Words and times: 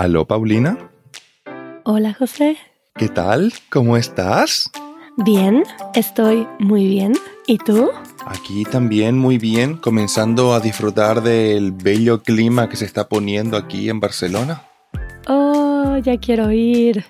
Aló, 0.00 0.24
Paulina. 0.24 0.78
Hola, 1.84 2.14
José. 2.14 2.56
¿Qué 2.96 3.10
tal? 3.10 3.52
¿Cómo 3.68 3.98
estás? 3.98 4.70
Bien, 5.18 5.62
estoy 5.92 6.48
muy 6.58 6.86
bien. 6.86 7.12
¿Y 7.46 7.58
tú? 7.58 7.90
Aquí 8.24 8.64
también 8.64 9.18
muy 9.18 9.36
bien, 9.36 9.76
comenzando 9.76 10.54
a 10.54 10.60
disfrutar 10.60 11.22
del 11.22 11.72
bello 11.72 12.22
clima 12.22 12.70
que 12.70 12.76
se 12.76 12.86
está 12.86 13.10
poniendo 13.10 13.58
aquí 13.58 13.90
en 13.90 14.00
Barcelona. 14.00 14.62
Oh, 15.28 15.98
ya 16.02 16.16
quiero 16.16 16.50
ir. 16.50 17.04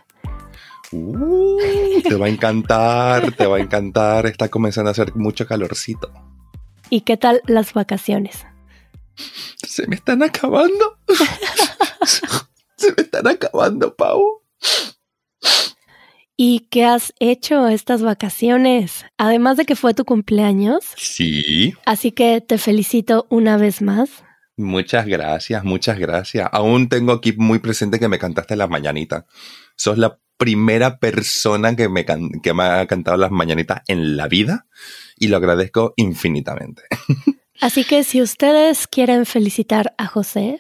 Uh, 0.91 1.61
te 2.02 2.16
va 2.16 2.27
a 2.27 2.29
encantar, 2.29 3.30
te 3.36 3.46
va 3.46 3.59
a 3.59 3.61
encantar. 3.61 4.27
Está 4.27 4.48
comenzando 4.48 4.88
a 4.88 4.91
hacer 4.91 5.14
mucho 5.14 5.46
calorcito. 5.46 6.12
¿Y 6.88 7.02
qué 7.02 7.16
tal 7.16 7.41
las 7.46 7.72
vacaciones? 7.72 8.45
Se 9.62 9.86
me 9.86 9.95
están 9.95 10.25
acabando. 10.25 10.98
Se 12.80 12.95
me 12.97 13.02
están 13.02 13.27
acabando, 13.29 13.95
Pau. 13.95 14.43
¿Y 16.34 16.69
qué 16.70 16.87
has 16.87 17.12
hecho 17.20 17.69
estas 17.69 18.01
vacaciones? 18.01 19.05
Además 19.19 19.59
de 19.59 19.66
que 19.66 19.77
fue 19.77 19.93
tu 19.93 20.06
cumpleaños. 20.06 20.84
Sí. 20.97 21.75
Así 21.84 22.12
que 22.12 22.41
te 22.41 22.56
felicito 22.56 23.27
una 23.29 23.59
vez 23.59 23.83
más. 23.83 24.25
Muchas 24.56 25.06
gracias, 25.06 25.62
muchas 25.62 25.98
gracias. 25.98 26.48
Aún 26.53 26.89
tengo 26.89 27.12
aquí 27.12 27.34
muy 27.37 27.59
presente 27.59 27.98
que 27.98 28.09
me 28.09 28.19
cantaste 28.19 28.56
las 28.56 28.70
mañanitas. 28.70 29.25
Sos 29.77 29.98
la 29.98 30.19
primera 30.39 30.98
persona 30.98 31.77
que 31.77 31.91
me, 31.91 32.06
que 32.06 32.55
me 32.55 32.62
ha 32.62 32.87
cantado 32.87 33.19
las 33.19 33.31
mañanitas 33.31 33.83
en 33.89 34.17
la 34.17 34.27
vida 34.27 34.67
y 35.17 35.28
lo 35.28 35.37
agradezco 35.37 35.92
infinitamente. 35.97 36.84
Así 37.61 37.84
que 37.84 38.05
si 38.05 38.23
ustedes 38.23 38.87
quieren 38.87 39.27
felicitar 39.27 39.95
a 39.98 40.06
José 40.06 40.59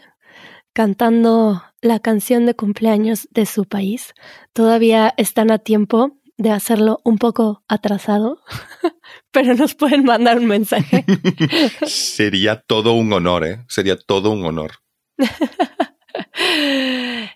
cantando 0.74 1.62
la 1.82 2.00
canción 2.00 2.46
de 2.46 2.54
cumpleaños 2.54 3.28
de 3.30 3.46
su 3.46 3.64
país, 3.64 4.14
todavía 4.52 5.14
están 5.16 5.50
a 5.50 5.58
tiempo 5.58 6.20
de 6.36 6.50
hacerlo 6.50 7.00
un 7.04 7.18
poco 7.18 7.62
atrasado, 7.68 8.40
pero 9.30 9.54
nos 9.54 9.74
pueden 9.74 10.04
mandar 10.04 10.38
un 10.38 10.46
mensaje. 10.46 11.04
Sería 11.86 12.60
todo 12.60 12.94
un 12.94 13.12
honor, 13.12 13.46
¿eh? 13.46 13.64
Sería 13.68 13.96
todo 13.96 14.30
un 14.30 14.44
honor. 14.44 14.72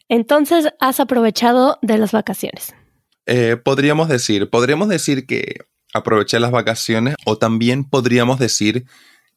Entonces, 0.09 0.69
has 0.81 1.01
aprovechado 1.01 1.79
de 1.83 1.99
las 1.99 2.13
vacaciones. 2.13 2.75
Eh, 3.27 3.57
podríamos 3.63 4.09
decir, 4.09 4.49
podríamos 4.49 4.89
decir 4.89 5.27
que 5.27 5.57
aproveché 5.93 6.41
las 6.41 6.51
vacaciones 6.51 7.15
o 7.27 7.37
también 7.39 7.85
podríamos 7.85 8.39
decir 8.39 8.87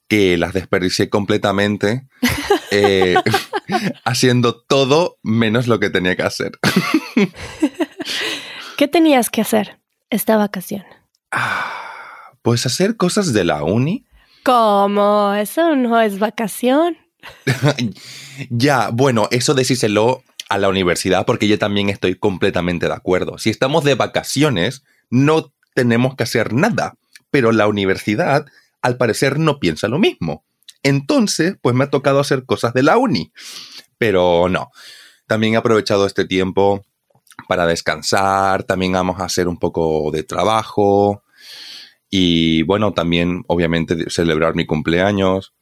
que 0.08 0.38
las 0.38 0.54
desperdicié 0.54 1.10
completamente 1.10 2.08
eh, 2.72 3.16
haciendo 4.06 4.62
todo 4.62 5.18
menos 5.24 5.68
lo 5.68 5.80
que 5.80 5.90
tenía 5.90 6.16
que 6.16 6.24
hacer. 6.24 6.52
¿Qué 8.78 8.88
tenías 8.88 9.30
que 9.30 9.42
hacer 9.42 9.80
esta 10.10 10.38
vacación? 10.38 10.84
Ah, 11.32 12.32
pues 12.42 12.66
hacer 12.66 12.96
cosas 12.96 13.34
de 13.34 13.44
la 13.44 13.64
uni. 13.64 14.06
¿Cómo? 14.44 15.34
Eso 15.34 15.76
no 15.76 16.00
es 16.00 16.20
vacación. 16.20 16.98
ya, 18.50 18.90
bueno, 18.94 19.28
eso 19.32 19.54
decíselo 19.54 20.24
a 20.50 20.58
la 20.58 20.70
universidad 20.70 21.26
porque 21.26 21.48
yo 21.48 21.60
también 21.60 21.90
estoy 21.90 22.16
completamente 22.16 22.88
de 22.88 22.94
acuerdo. 22.94 23.38
Si 23.38 23.50
estamos 23.50 23.84
de 23.84 23.96
vacaciones, 23.96 24.84
no 25.10 25.52
tenemos 25.74 26.16
que 26.16 26.24
hacer 26.24 26.54
nada, 26.54 26.96
pero 27.30 27.52
la 27.52 27.68
universidad 27.68 28.46
al 28.82 28.98
parecer 28.98 29.40
no 29.40 29.60
piensa 29.60 29.88
lo 29.88 30.00
mismo. 30.00 30.46
Entonces, 30.84 31.56
pues 31.62 31.76
me 31.76 31.86
ha 31.86 31.90
tocado 31.90 32.20
hacer 32.20 32.46
cosas 32.46 32.74
de 32.74 32.84
la 32.84 32.98
uni. 32.98 33.32
Pero 33.98 34.48
no, 34.50 34.70
también 35.28 35.54
he 35.54 35.58
aprovechado 35.58 36.06
este 36.06 36.26
tiempo 36.26 36.86
para 37.48 37.68
descansar, 37.68 38.64
también 38.64 38.94
vamos 38.94 39.20
a 39.20 39.26
hacer 39.26 39.48
un 39.48 39.58
poco 39.58 40.10
de 40.12 40.24
trabajo 40.24 41.24
y 42.10 42.64
bueno, 42.64 42.94
también 42.94 43.44
obviamente 43.48 44.10
celebrar 44.10 44.56
mi 44.56 44.66
cumpleaños. 44.66 45.54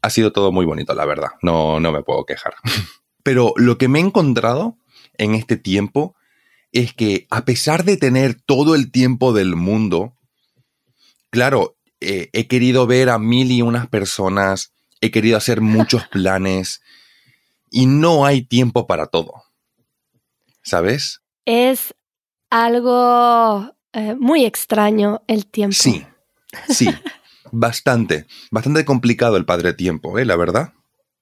Ha 0.00 0.10
sido 0.10 0.32
todo 0.32 0.50
muy 0.50 0.66
bonito, 0.66 0.94
la 0.94 1.04
verdad, 1.04 1.30
no, 1.42 1.78
no 1.78 1.92
me 1.92 2.02
puedo 2.02 2.24
quejar. 2.24 2.54
Pero 3.22 3.52
lo 3.56 3.78
que 3.78 3.88
me 3.88 4.00
he 4.00 4.02
encontrado 4.02 4.76
en 5.18 5.34
este 5.34 5.56
tiempo 5.56 6.16
es 6.72 6.94
que 6.94 7.26
a 7.30 7.44
pesar 7.44 7.84
de 7.84 7.96
tener 7.96 8.34
todo 8.34 8.74
el 8.74 8.90
tiempo 8.90 9.32
del 9.32 9.54
mundo, 9.54 10.16
claro, 11.30 11.76
eh, 12.02 12.30
he 12.32 12.46
querido 12.46 12.86
ver 12.86 13.08
a 13.08 13.18
mil 13.18 13.50
y 13.50 13.62
unas 13.62 13.88
personas, 13.88 14.72
he 15.00 15.10
querido 15.10 15.36
hacer 15.36 15.60
muchos 15.60 16.06
planes 16.10 16.82
y 17.70 17.86
no 17.86 18.26
hay 18.26 18.42
tiempo 18.42 18.86
para 18.86 19.06
todo. 19.06 19.44
¿Sabes? 20.62 21.22
Es 21.44 21.94
algo 22.50 23.74
eh, 23.92 24.14
muy 24.18 24.44
extraño 24.44 25.22
el 25.26 25.46
tiempo. 25.46 25.74
Sí, 25.78 26.04
sí, 26.68 26.88
bastante, 27.50 28.26
bastante 28.50 28.84
complicado 28.84 29.36
el 29.36 29.44
padre 29.44 29.72
tiempo, 29.72 30.18
¿eh? 30.18 30.24
La 30.24 30.36
verdad. 30.36 30.72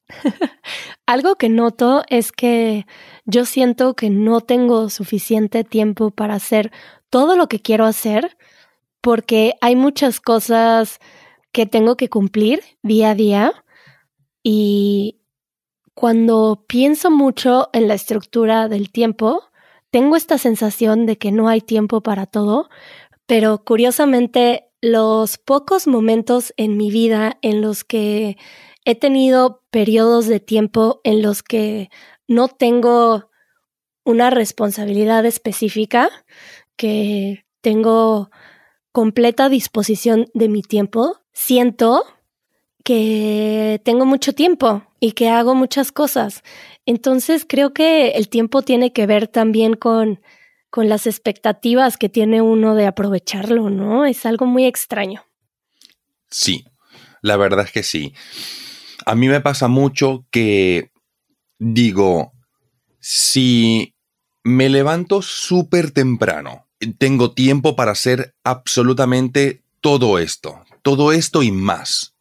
Algo 1.07 1.37
que 1.37 1.49
noto 1.49 2.05
es 2.09 2.33
que 2.33 2.87
yo 3.25 3.45
siento 3.45 3.95
que 3.95 4.11
no 4.11 4.41
tengo 4.41 4.91
suficiente 4.91 5.65
tiempo 5.65 6.11
para 6.11 6.35
hacer 6.35 6.71
todo 7.11 7.37
lo 7.37 7.49
que 7.49 7.61
quiero 7.61 7.85
hacer 7.85 8.37
porque 9.01 9.55
hay 9.61 9.77
muchas 9.77 10.21
cosas 10.21 10.99
que 11.53 11.67
tengo 11.67 11.97
que 11.97 12.09
cumplir 12.09 12.63
día 12.83 13.11
a 13.11 13.15
día 13.15 13.65
y 14.43 15.21
cuando 15.95 16.65
pienso 16.67 17.11
mucho 17.11 17.69
en 17.73 17.89
la 17.89 17.95
estructura 17.95 18.69
del 18.69 18.91
tiempo, 18.91 19.43
tengo 19.91 20.17
esta 20.17 20.39
sensación 20.39 21.05
de 21.05 21.19
que 21.19 21.33
no 21.33 21.49
hay 21.49 21.61
tiempo 21.61 22.01
para 22.03 22.27
todo, 22.27 22.71
pero 23.27 23.65
curiosamente 23.65 24.71
los 24.81 25.37
pocos 25.37 25.87
momentos 25.87 26.55
en 26.57 26.77
mi 26.77 26.91
vida 26.91 27.39
en 27.43 27.61
los 27.61 27.85
que 27.85 28.39
he 28.85 28.95
tenido 28.95 29.63
periodos 29.71 30.27
de 30.27 30.41
tiempo 30.41 31.01
en 31.05 31.23
los 31.23 31.43
que 31.43 31.91
no 32.29 32.49
tengo 32.49 33.31
una 34.05 34.31
responsabilidad 34.31 35.27
específica, 35.27 36.09
que 36.77 37.45
tengo 37.61 38.31
completa 38.93 39.49
disposición 39.49 40.29
de 40.35 40.49
mi 40.49 40.63
tiempo, 40.63 41.21
siento 41.33 42.05
que 42.85 43.81
tengo 43.85 44.07
mucho 44.07 44.33
tiempo 44.33 44.83
y 45.01 45.13
que 45.13 45.29
hago 45.29 45.55
muchas 45.55 45.93
cosas. 45.93 46.43
Entonces 46.87 47.45
creo 47.49 47.73
que 47.73 48.11
el 48.11 48.29
tiempo 48.29 48.63
tiene 48.63 48.93
que 48.93 49.07
ver 49.07 49.29
también 49.29 49.75
con, 49.75 50.21
con 50.71 50.89
las 50.89 51.07
expectativas 51.07 51.97
que 51.97 52.09
tiene 52.09 52.43
uno 52.43 52.75
de 52.75 52.87
aprovecharlo, 52.87 53.71
¿no? 53.71 54.07
Es 54.07 54.27
algo 54.27 54.47
muy 54.47 54.67
extraño. 54.67 55.25
Sí, 56.31 56.65
la 57.23 57.37
verdad 57.37 57.67
es 57.67 57.73
que 57.73 57.83
sí. 57.83 58.15
A 59.07 59.15
mí 59.15 59.29
me 59.29 59.41
pasa 59.41 59.69
mucho 59.69 60.27
que 60.31 60.91
digo, 61.59 62.33
si 62.99 63.95
me 64.43 64.69
levanto 64.69 65.23
súper 65.23 65.91
temprano 65.91 66.70
tengo 66.99 67.33
tiempo 67.33 67.77
para 67.77 67.93
hacer 67.93 68.35
absolutamente 68.45 69.63
todo 69.81 70.19
esto, 70.19 70.65
todo 70.83 71.13
esto 71.13 71.43
y 71.43 71.53
más. 71.53 72.15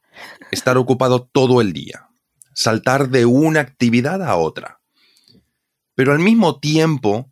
Estar 0.51 0.77
ocupado 0.77 1.29
todo 1.31 1.61
el 1.61 1.73
día, 1.73 2.09
saltar 2.53 3.09
de 3.09 3.25
una 3.25 3.61
actividad 3.61 4.21
a 4.23 4.35
otra. 4.35 4.79
Pero 5.95 6.11
al 6.11 6.19
mismo 6.19 6.59
tiempo, 6.59 7.29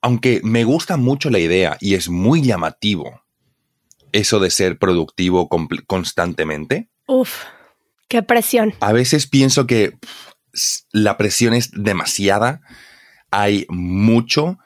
aunque 0.00 0.40
me 0.44 0.64
gusta 0.64 0.96
mucho 0.96 1.30
la 1.30 1.38
idea 1.38 1.76
y 1.80 1.94
es 1.94 2.08
muy 2.08 2.42
llamativo 2.42 3.22
eso 4.12 4.38
de 4.38 4.50
ser 4.50 4.78
productivo 4.78 5.48
constantemente. 5.86 6.88
Uf, 7.06 7.44
qué 8.08 8.22
presión. 8.22 8.72
A 8.80 8.92
veces 8.92 9.26
pienso 9.26 9.66
que 9.66 9.98
la 10.92 11.16
presión 11.16 11.52
es 11.52 11.70
demasiada, 11.72 12.60
hay 13.30 13.66
mucho, 13.68 14.58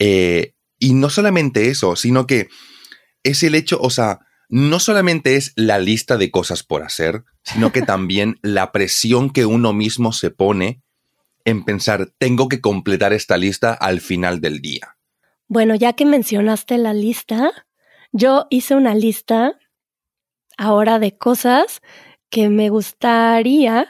eh, 0.00 0.54
y 0.82 0.94
no 0.94 1.10
solamente 1.10 1.68
eso, 1.68 1.94
sino 1.94 2.26
que 2.26 2.48
es 3.22 3.44
el 3.44 3.54
hecho, 3.54 3.78
o 3.80 3.88
sea, 3.88 4.18
no 4.48 4.80
solamente 4.80 5.36
es 5.36 5.52
la 5.54 5.78
lista 5.78 6.16
de 6.16 6.32
cosas 6.32 6.64
por 6.64 6.82
hacer, 6.82 7.22
sino 7.44 7.70
que 7.70 7.82
también 7.94 8.40
la 8.42 8.72
presión 8.72 9.30
que 9.30 9.46
uno 9.46 9.72
mismo 9.72 10.12
se 10.12 10.32
pone 10.32 10.82
en 11.44 11.64
pensar, 11.64 12.10
tengo 12.18 12.48
que 12.48 12.60
completar 12.60 13.12
esta 13.12 13.36
lista 13.36 13.72
al 13.72 14.00
final 14.00 14.40
del 14.40 14.60
día. 14.60 14.96
Bueno, 15.46 15.76
ya 15.76 15.92
que 15.92 16.04
mencionaste 16.04 16.78
la 16.78 16.94
lista, 16.94 17.52
yo 18.10 18.48
hice 18.50 18.74
una 18.74 18.96
lista 18.96 19.60
ahora 20.58 20.98
de 20.98 21.16
cosas 21.16 21.80
que 22.28 22.48
me 22.48 22.70
gustaría, 22.70 23.88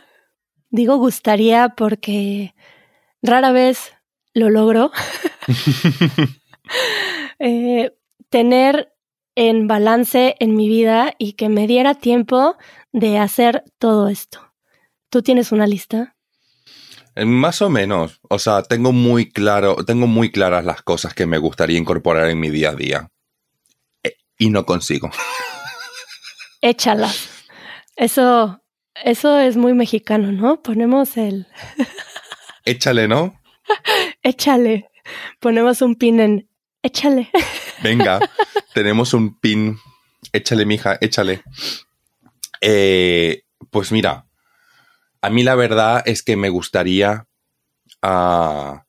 digo 0.68 0.98
gustaría 0.98 1.70
porque 1.70 2.54
rara 3.22 3.50
vez 3.50 3.94
lo 4.34 4.50
logro. 4.50 4.92
Eh, 7.38 7.92
tener 8.28 8.94
en 9.34 9.66
balance 9.66 10.36
en 10.38 10.54
mi 10.54 10.68
vida 10.68 11.12
y 11.18 11.32
que 11.32 11.48
me 11.48 11.66
diera 11.66 11.94
tiempo 11.96 12.56
de 12.92 13.18
hacer 13.18 13.64
todo 13.78 14.08
esto. 14.08 14.52
¿Tú 15.08 15.22
tienes 15.22 15.50
una 15.50 15.66
lista? 15.66 16.14
Eh, 17.16 17.24
Más 17.24 17.60
o 17.60 17.68
menos. 17.68 18.20
O 18.28 18.38
sea, 18.38 18.62
tengo 18.62 18.92
muy 18.92 19.30
claro, 19.32 19.84
tengo 19.84 20.06
muy 20.06 20.30
claras 20.30 20.64
las 20.64 20.82
cosas 20.82 21.14
que 21.14 21.26
me 21.26 21.38
gustaría 21.38 21.78
incorporar 21.78 22.28
en 22.30 22.38
mi 22.38 22.50
día 22.50 22.70
a 22.70 22.74
día. 22.76 23.08
Eh, 24.04 24.14
Y 24.38 24.50
no 24.50 24.64
consigo. 24.64 25.10
Échalas. 26.60 27.28
Eso, 27.96 28.62
eso 29.04 29.38
es 29.38 29.56
muy 29.56 29.74
mexicano, 29.74 30.30
¿no? 30.32 30.62
Ponemos 30.62 31.16
el 31.16 31.46
Échale, 32.64 33.08
¿no? 33.08 33.34
échale. 34.22 34.90
Ponemos 35.40 35.82
un 35.82 35.96
pin 35.96 36.20
en 36.20 36.48
échale. 36.82 37.30
Venga, 37.82 38.20
tenemos 38.74 39.14
un 39.14 39.38
pin. 39.38 39.78
Échale, 40.32 40.66
mija, 40.66 40.98
échale. 41.00 41.42
Eh, 42.60 43.42
pues 43.70 43.92
mira, 43.92 44.26
a 45.20 45.30
mí 45.30 45.42
la 45.42 45.54
verdad 45.54 46.02
es 46.06 46.22
que 46.22 46.36
me 46.36 46.48
gustaría. 46.48 47.26
ah, 48.02 48.84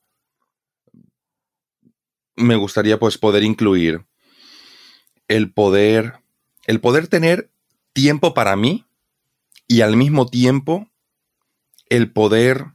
me 2.36 2.56
gustaría, 2.56 2.98
pues, 2.98 3.16
poder 3.18 3.44
incluir 3.44 4.04
el 5.28 5.52
poder. 5.52 6.14
El 6.66 6.80
poder 6.80 7.08
tener 7.08 7.50
tiempo 7.92 8.34
para 8.34 8.56
mí 8.56 8.86
y 9.68 9.82
al 9.82 9.96
mismo 9.96 10.26
tiempo 10.26 10.88
el 11.88 12.12
poder. 12.12 12.66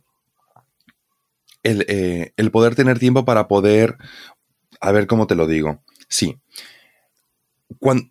El, 1.63 1.85
eh, 1.89 2.33
el 2.37 2.51
poder 2.51 2.75
tener 2.75 2.99
tiempo 2.99 3.25
para 3.25 3.47
poder. 3.47 3.97
A 4.79 4.91
ver 4.91 5.07
cómo 5.07 5.27
te 5.27 5.35
lo 5.35 5.47
digo. 5.47 5.83
Sí. 6.07 6.39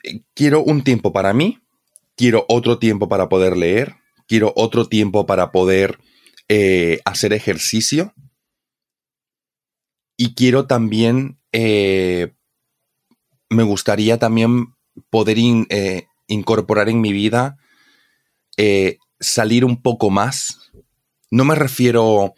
Eh, 0.04 0.22
quiero 0.34 0.62
un 0.62 0.82
tiempo 0.84 1.12
para 1.12 1.32
mí, 1.32 1.58
quiero 2.16 2.44
otro 2.48 2.78
tiempo 2.78 3.08
para 3.08 3.28
poder 3.28 3.56
leer, 3.56 3.96
quiero 4.26 4.52
otro 4.56 4.86
tiempo 4.86 5.26
para 5.26 5.50
poder 5.52 5.98
eh, 6.48 7.00
hacer 7.04 7.32
ejercicio 7.32 8.14
y 10.16 10.34
quiero 10.34 10.66
también, 10.66 11.38
eh, 11.52 12.32
me 13.50 13.62
gustaría 13.62 14.18
también 14.18 14.74
poder 15.10 15.38
in- 15.38 15.66
incorporar 16.26 16.88
en 16.88 17.00
mi 17.00 17.12
vida 17.12 17.56
salir 19.20 19.64
un 19.64 19.80
poco 19.82 20.10
más. 20.10 20.72
No 21.30 21.44
me 21.44 21.54
refiero 21.54 22.34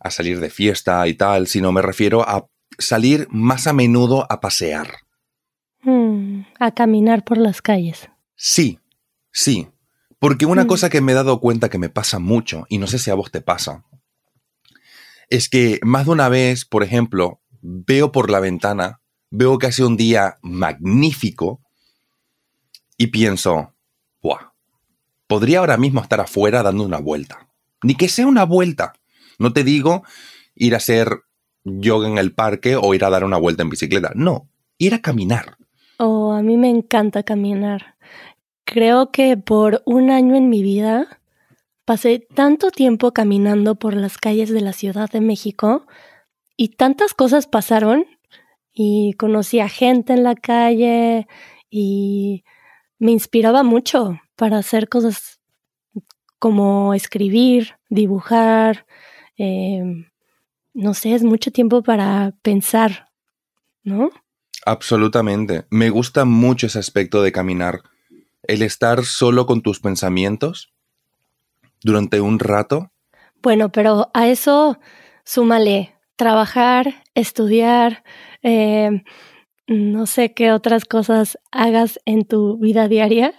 a 0.00 0.10
salir 0.10 0.40
de 0.40 0.50
fiesta 0.50 1.06
y 1.08 1.14
tal, 1.14 1.46
sino 1.46 1.72
me 1.72 1.82
refiero 1.82 2.28
a 2.28 2.46
salir 2.78 3.26
más 3.30 3.66
a 3.66 3.72
menudo 3.72 4.26
a 4.30 4.40
pasear. 4.40 4.88
Mm, 5.82 6.42
a 6.58 6.70
caminar 6.72 7.24
por 7.24 7.38
las 7.38 7.60
calles. 7.62 8.08
Sí, 8.36 8.78
sí. 9.32 9.68
Porque 10.18 10.46
una 10.46 10.64
Mm. 10.64 10.68
cosa 10.68 10.88
que 10.90 11.00
me 11.00 11.12
he 11.12 11.14
dado 11.14 11.40
cuenta 11.40 11.68
que 11.68 11.78
me 11.78 11.90
pasa 11.90 12.18
mucho, 12.18 12.64
y 12.68 12.78
no 12.78 12.86
sé 12.86 12.98
si 12.98 13.10
a 13.10 13.14
vos 13.14 13.30
te 13.30 13.40
pasa, 13.42 13.84
es 15.28 15.48
que 15.48 15.78
más 15.82 16.06
de 16.06 16.12
una 16.12 16.28
vez, 16.28 16.64
por 16.64 16.82
ejemplo, 16.82 17.40
veo 17.60 18.12
por 18.12 18.30
la 18.30 18.40
ventana, 18.40 19.00
veo 19.30 19.58
que 19.58 19.66
hace 19.66 19.84
un 19.84 19.96
día 19.96 20.36
magnífico 20.42 21.60
y 22.96 23.08
pienso, 23.08 23.74
¡buah! 24.22 24.52
Podría 25.26 25.58
ahora 25.60 25.76
mismo 25.76 26.00
estar 26.00 26.20
afuera 26.20 26.62
dando 26.62 26.84
una 26.84 26.98
vuelta. 26.98 27.48
Ni 27.82 27.94
que 27.94 28.08
sea 28.08 28.26
una 28.26 28.44
vuelta. 28.44 28.92
No 29.38 29.52
te 29.52 29.64
digo 29.64 30.04
ir 30.54 30.74
a 30.74 30.76
hacer 30.76 31.22
yoga 31.64 32.08
en 32.08 32.18
el 32.18 32.32
parque 32.32 32.76
o 32.76 32.94
ir 32.94 33.04
a 33.04 33.10
dar 33.10 33.24
una 33.24 33.38
vuelta 33.38 33.62
en 33.62 33.70
bicicleta. 33.70 34.12
No, 34.14 34.48
ir 34.78 34.94
a 34.94 35.00
caminar. 35.00 35.56
Oh, 35.98 36.32
a 36.32 36.42
mí 36.42 36.56
me 36.56 36.70
encanta 36.70 37.22
caminar. 37.22 37.96
Creo 38.64 39.10
que 39.10 39.36
por 39.36 39.82
un 39.84 40.10
año 40.10 40.36
en 40.36 40.48
mi 40.48 40.62
vida 40.62 41.20
pasé 41.84 42.18
tanto 42.18 42.70
tiempo 42.70 43.12
caminando 43.12 43.74
por 43.74 43.94
las 43.94 44.18
calles 44.18 44.50
de 44.50 44.60
la 44.60 44.72
Ciudad 44.72 45.10
de 45.10 45.20
México 45.20 45.86
y 46.56 46.68
tantas 46.68 47.14
cosas 47.14 47.46
pasaron 47.46 48.06
y 48.72 49.14
conocí 49.14 49.60
a 49.60 49.68
gente 49.68 50.12
en 50.14 50.24
la 50.24 50.34
calle 50.34 51.26
y 51.70 52.44
me 52.98 53.12
inspiraba 53.12 53.62
mucho 53.62 54.18
para 54.36 54.58
hacer 54.58 54.88
cosas 54.88 55.40
como 56.38 56.94
escribir, 56.94 57.76
dibujar, 57.88 58.86
eh, 59.36 60.06
no 60.74 60.92
sé, 60.92 61.14
es 61.14 61.22
mucho 61.22 61.50
tiempo 61.50 61.82
para 61.82 62.34
pensar, 62.42 63.08
¿no? 63.82 64.10
Absolutamente. 64.66 65.66
Me 65.70 65.90
gusta 65.90 66.24
mucho 66.24 66.66
ese 66.66 66.78
aspecto 66.78 67.22
de 67.22 67.32
caminar. 67.32 67.82
El 68.42 68.62
estar 68.62 69.04
solo 69.04 69.46
con 69.46 69.62
tus 69.62 69.80
pensamientos 69.80 70.72
durante 71.82 72.20
un 72.20 72.38
rato. 72.38 72.90
Bueno, 73.42 73.70
pero 73.70 74.10
a 74.14 74.28
eso 74.28 74.78
súmale 75.24 75.94
trabajar, 76.16 77.02
estudiar, 77.14 78.04
eh, 78.42 79.02
no 79.66 80.06
sé 80.06 80.34
qué 80.34 80.52
otras 80.52 80.84
cosas 80.84 81.38
hagas 81.50 82.00
en 82.04 82.24
tu 82.24 82.58
vida 82.58 82.88
diaria, 82.88 83.34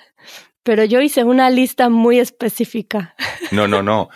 pero 0.64 0.84
yo 0.84 1.02
hice 1.02 1.24
una 1.24 1.50
lista 1.50 1.90
muy 1.90 2.20
específica. 2.20 3.16
No, 3.52 3.68
no, 3.68 3.84
no. 3.84 4.10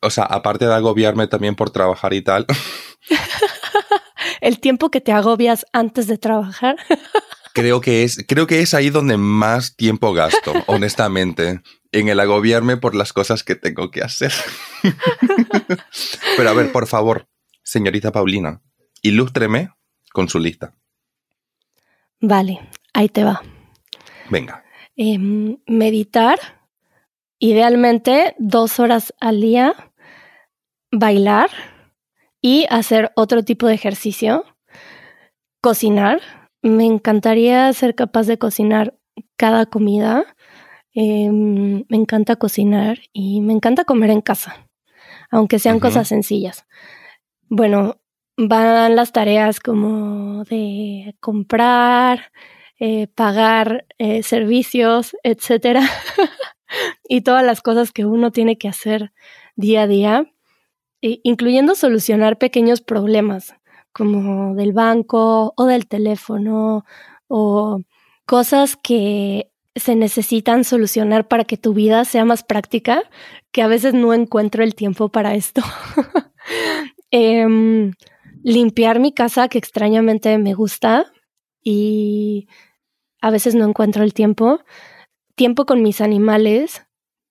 O 0.00 0.10
sea, 0.10 0.24
aparte 0.24 0.66
de 0.66 0.74
agobiarme 0.74 1.26
también 1.26 1.54
por 1.54 1.70
trabajar 1.70 2.14
y 2.14 2.22
tal, 2.22 2.46
El 4.40 4.60
tiempo 4.60 4.90
que 4.90 5.00
te 5.00 5.12
agobias 5.12 5.66
antes 5.72 6.06
de 6.06 6.18
trabajar. 6.18 6.76
creo 7.54 7.80
que 7.80 8.04
es, 8.04 8.24
creo 8.26 8.46
que 8.46 8.60
es 8.60 8.74
ahí 8.74 8.90
donde 8.90 9.16
más 9.16 9.76
tiempo 9.76 10.12
gasto, 10.12 10.52
honestamente, 10.66 11.60
en 11.92 12.08
el 12.08 12.20
agobiarme 12.20 12.76
por 12.76 12.94
las 12.94 13.12
cosas 13.12 13.42
que 13.42 13.54
tengo 13.54 13.90
que 13.90 14.02
hacer. 14.02 14.32
Pero 16.36 16.50
a 16.50 16.52
ver, 16.52 16.72
por 16.72 16.86
favor, 16.86 17.28
señorita 17.62 18.12
Paulina, 18.12 18.62
ilústreme 19.02 19.70
con 20.12 20.28
su 20.28 20.38
lista. 20.38 20.74
Vale, 22.20 22.60
ahí 22.92 23.08
te 23.08 23.24
va. 23.24 23.42
Venga. 24.28 24.64
Em, 24.96 25.56
meditar, 25.66 26.38
idealmente 27.38 28.34
dos 28.38 28.78
horas 28.78 29.14
al 29.18 29.40
día, 29.40 29.89
bailar 30.92 31.50
y 32.40 32.66
hacer 32.70 33.12
otro 33.16 33.42
tipo 33.44 33.66
de 33.66 33.74
ejercicio, 33.74 34.44
cocinar. 35.60 36.20
Me 36.62 36.84
encantaría 36.84 37.72
ser 37.72 37.94
capaz 37.94 38.26
de 38.26 38.38
cocinar 38.38 38.98
cada 39.36 39.66
comida. 39.66 40.24
Em, 40.94 41.84
me 41.88 41.96
encanta 41.96 42.36
cocinar 42.36 42.98
y 43.12 43.40
me 43.40 43.52
encanta 43.52 43.84
comer 43.84 44.10
en 44.10 44.20
casa, 44.20 44.68
aunque 45.30 45.58
sean 45.58 45.80
cosas 45.80 46.08
sencillas. 46.08 46.66
Bueno, 47.48 48.00
van 48.36 48.96
las 48.96 49.12
tareas 49.12 49.60
como 49.60 50.44
de 50.44 51.16
comprar, 51.20 52.32
eh, 52.78 53.08
pagar 53.08 53.86
eh, 53.98 54.22
servicios, 54.22 55.16
etcétera, 55.22 55.82
y 57.08 57.20
todas 57.22 57.44
las 57.44 57.62
cosas 57.62 57.92
que 57.92 58.06
uno 58.06 58.32
tiene 58.32 58.58
que 58.58 58.68
hacer 58.68 59.12
día 59.56 59.82
a 59.82 59.86
día, 59.86 60.32
incluyendo 61.00 61.74
solucionar 61.74 62.38
pequeños 62.38 62.80
problemas 62.80 63.54
como 63.92 64.54
del 64.54 64.72
banco 64.72 65.54
o 65.56 65.64
del 65.64 65.86
teléfono 65.86 66.84
o 67.28 67.80
cosas 68.26 68.76
que 68.76 69.50
se 69.74 69.94
necesitan 69.96 70.64
solucionar 70.64 71.28
para 71.28 71.44
que 71.44 71.56
tu 71.56 71.74
vida 71.74 72.04
sea 72.04 72.24
más 72.24 72.42
práctica, 72.42 73.02
que 73.52 73.62
a 73.62 73.68
veces 73.68 73.94
no 73.94 74.12
encuentro 74.14 74.62
el 74.62 74.74
tiempo 74.74 75.08
para 75.08 75.34
esto. 75.34 75.62
Em, 77.12 77.92
limpiar 78.44 79.00
mi 79.00 79.12
casa, 79.12 79.48
que 79.48 79.58
extrañamente 79.58 80.38
me 80.38 80.54
gusta, 80.54 81.06
y 81.62 82.46
a 83.20 83.30
veces 83.30 83.56
no 83.56 83.64
encuentro 83.68 84.04
el 84.04 84.14
tiempo. 84.14 84.60
Tiempo 85.34 85.66
con 85.66 85.82
mis 85.82 86.00
animales, 86.00 86.86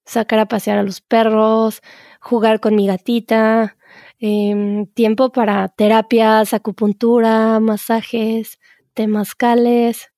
sacar 0.06 0.40
a 0.40 0.48
pasear 0.48 0.78
a 0.78 0.84
los 0.84 1.00
perros, 1.02 1.82
jugar 2.20 2.60
con 2.60 2.76
mi 2.76 2.88
gatita, 2.88 3.78
em, 4.20 4.86
tiempo 4.88 5.32
para 5.32 5.68
terapias, 5.70 6.54
acupuntura, 6.54 7.60
masajes, 7.60 8.60
temazcales, 8.94 10.12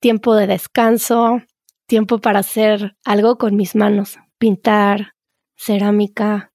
tiempo 0.00 0.34
de 0.34 0.46
descanso, 0.46 1.42
tiempo 1.86 2.18
para 2.18 2.40
hacer 2.40 2.96
algo 3.04 3.38
con 3.38 3.56
mis 3.56 3.74
manos, 3.74 4.18
pintar, 4.38 5.14
cerámica, 5.56 6.52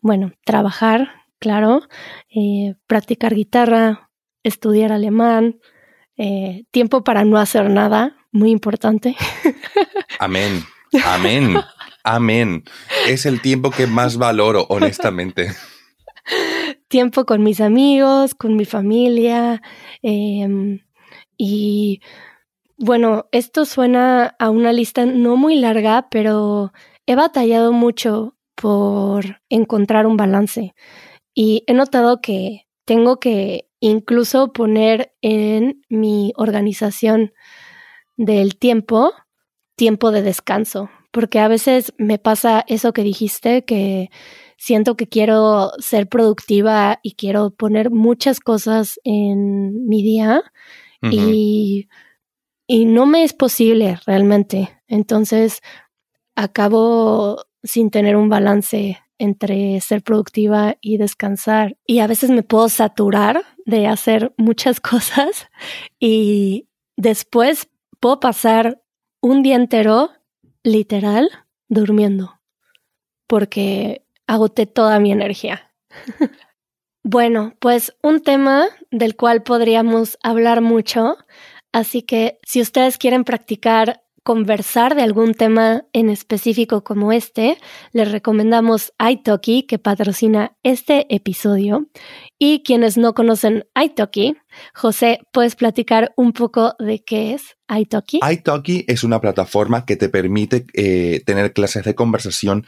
bueno, 0.00 0.32
trabajar, 0.44 1.24
claro, 1.38 1.82
eh, 2.28 2.74
practicar 2.86 3.34
guitarra, 3.34 4.10
estudiar 4.42 4.92
alemán, 4.92 5.58
eh, 6.16 6.64
tiempo 6.70 7.04
para 7.04 7.24
no 7.24 7.38
hacer 7.38 7.70
nada, 7.70 8.16
muy 8.32 8.50
importante. 8.50 9.16
Amén. 10.18 10.62
Amén. 11.04 11.56
Amén. 12.08 12.62
Es 13.08 13.26
el 13.26 13.42
tiempo 13.42 13.72
que 13.72 13.88
más 13.88 14.16
valoro, 14.16 14.64
honestamente. 14.68 15.48
tiempo 16.88 17.24
con 17.24 17.42
mis 17.42 17.60
amigos, 17.60 18.36
con 18.36 18.54
mi 18.54 18.64
familia. 18.64 19.60
em, 20.02 20.78
y 21.36 22.00
bueno, 22.78 23.26
esto 23.32 23.64
suena 23.64 24.36
a 24.38 24.50
una 24.50 24.72
lista 24.72 25.04
no 25.04 25.36
muy 25.36 25.56
larga, 25.56 26.06
pero 26.08 26.72
he 27.06 27.16
batallado 27.16 27.72
mucho 27.72 28.36
por 28.54 29.40
encontrar 29.48 30.06
un 30.06 30.16
balance. 30.16 30.76
Y 31.34 31.64
he 31.66 31.74
notado 31.74 32.20
que 32.20 32.68
tengo 32.84 33.18
que 33.18 33.68
incluso 33.80 34.52
poner 34.52 35.12
en 35.22 35.82
mi 35.88 36.32
organización 36.36 37.32
del 38.16 38.56
tiempo, 38.56 39.12
tiempo 39.74 40.12
de 40.12 40.22
descanso, 40.22 40.88
porque 41.16 41.38
a 41.38 41.48
veces 41.48 41.94
me 41.96 42.18
pasa 42.18 42.62
eso 42.68 42.92
que 42.92 43.02
dijiste, 43.02 43.64
que 43.64 44.10
siento 44.58 44.98
que 44.98 45.08
quiero 45.08 45.70
ser 45.78 46.10
productiva 46.10 47.00
y 47.02 47.14
quiero 47.14 47.52
poner 47.52 47.90
muchas 47.90 48.38
cosas 48.38 49.00
en 49.02 49.86
mi 49.86 50.02
día 50.02 50.42
y, 51.00 51.88
y 52.66 52.84
no 52.84 53.06
me 53.06 53.24
es 53.24 53.32
posible 53.32 53.98
realmente. 54.04 54.78
Entonces 54.88 55.62
acabo 56.34 57.46
sin 57.62 57.88
tener 57.88 58.14
un 58.14 58.28
balance 58.28 58.98
entre 59.16 59.80
ser 59.80 60.02
productiva 60.02 60.76
y 60.82 60.98
descansar. 60.98 61.78
Y 61.86 62.00
a 62.00 62.06
veces 62.08 62.28
me 62.28 62.42
puedo 62.42 62.68
saturar 62.68 63.42
de 63.64 63.86
hacer 63.86 64.34
muchas 64.36 64.80
cosas 64.82 65.48
y 65.98 66.68
después 66.98 67.70
puedo 68.00 68.20
pasar 68.20 68.82
un 69.22 69.42
día 69.42 69.56
entero, 69.56 70.10
literal, 70.66 71.30
durmiendo, 71.68 72.40
porque 73.28 74.04
agoté 74.26 74.66
toda 74.66 74.98
mi 74.98 75.12
energía. 75.12 75.72
bueno, 77.04 77.54
pues 77.60 77.96
un 78.02 78.20
tema 78.20 78.66
del 78.90 79.14
cual 79.14 79.44
podríamos 79.44 80.18
hablar 80.24 80.62
mucho, 80.62 81.18
así 81.72 82.02
que 82.02 82.40
si 82.44 82.60
ustedes 82.60 82.98
quieren 82.98 83.22
practicar 83.22 84.02
conversar 84.26 84.96
de 84.96 85.02
algún 85.02 85.34
tema 85.34 85.84
en 85.92 86.10
específico 86.10 86.82
como 86.82 87.12
este, 87.12 87.58
les 87.92 88.10
recomendamos 88.10 88.92
iTalki, 88.98 89.62
que 89.62 89.78
patrocina 89.78 90.56
este 90.64 91.06
episodio. 91.14 91.86
Y 92.36 92.64
quienes 92.64 92.98
no 92.98 93.14
conocen 93.14 93.66
iTalki, 93.80 94.34
José, 94.74 95.20
¿puedes 95.32 95.54
platicar 95.54 96.12
un 96.16 96.32
poco 96.32 96.74
de 96.80 97.04
qué 97.04 97.34
es 97.34 97.56
iTalki? 97.68 98.18
iTalki 98.28 98.84
es 98.88 99.04
una 99.04 99.20
plataforma 99.20 99.86
que 99.86 99.94
te 99.94 100.08
permite 100.08 100.66
eh, 100.74 101.22
tener 101.24 101.52
clases 101.52 101.84
de 101.84 101.94
conversación 101.94 102.66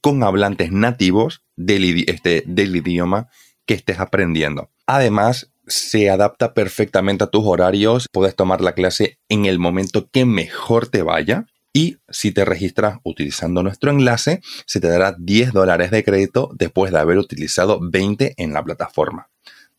con 0.00 0.22
hablantes 0.22 0.72
nativos 0.72 1.44
del, 1.54 2.02
este, 2.08 2.44
del 2.46 2.74
idioma 2.76 3.28
que 3.66 3.74
estés 3.74 4.00
aprendiendo. 4.00 4.70
Además, 4.86 5.52
se 5.66 6.10
adapta 6.10 6.54
perfectamente 6.54 7.24
a 7.24 7.28
tus 7.28 7.44
horarios, 7.44 8.06
puedes 8.12 8.34
tomar 8.34 8.60
la 8.60 8.72
clase 8.72 9.18
en 9.28 9.46
el 9.46 9.58
momento 9.58 10.08
que 10.10 10.24
mejor 10.24 10.88
te 10.88 11.02
vaya. 11.02 11.46
Y 11.72 11.96
si 12.08 12.30
te 12.30 12.44
registras 12.44 12.98
utilizando 13.02 13.64
nuestro 13.64 13.90
enlace, 13.90 14.40
se 14.64 14.80
te 14.80 14.88
dará 14.88 15.16
10 15.18 15.52
dólares 15.52 15.90
de 15.90 16.04
crédito 16.04 16.50
después 16.54 16.92
de 16.92 17.00
haber 17.00 17.18
utilizado 17.18 17.80
20 17.82 18.34
en 18.36 18.52
la 18.52 18.62
plataforma. 18.62 19.28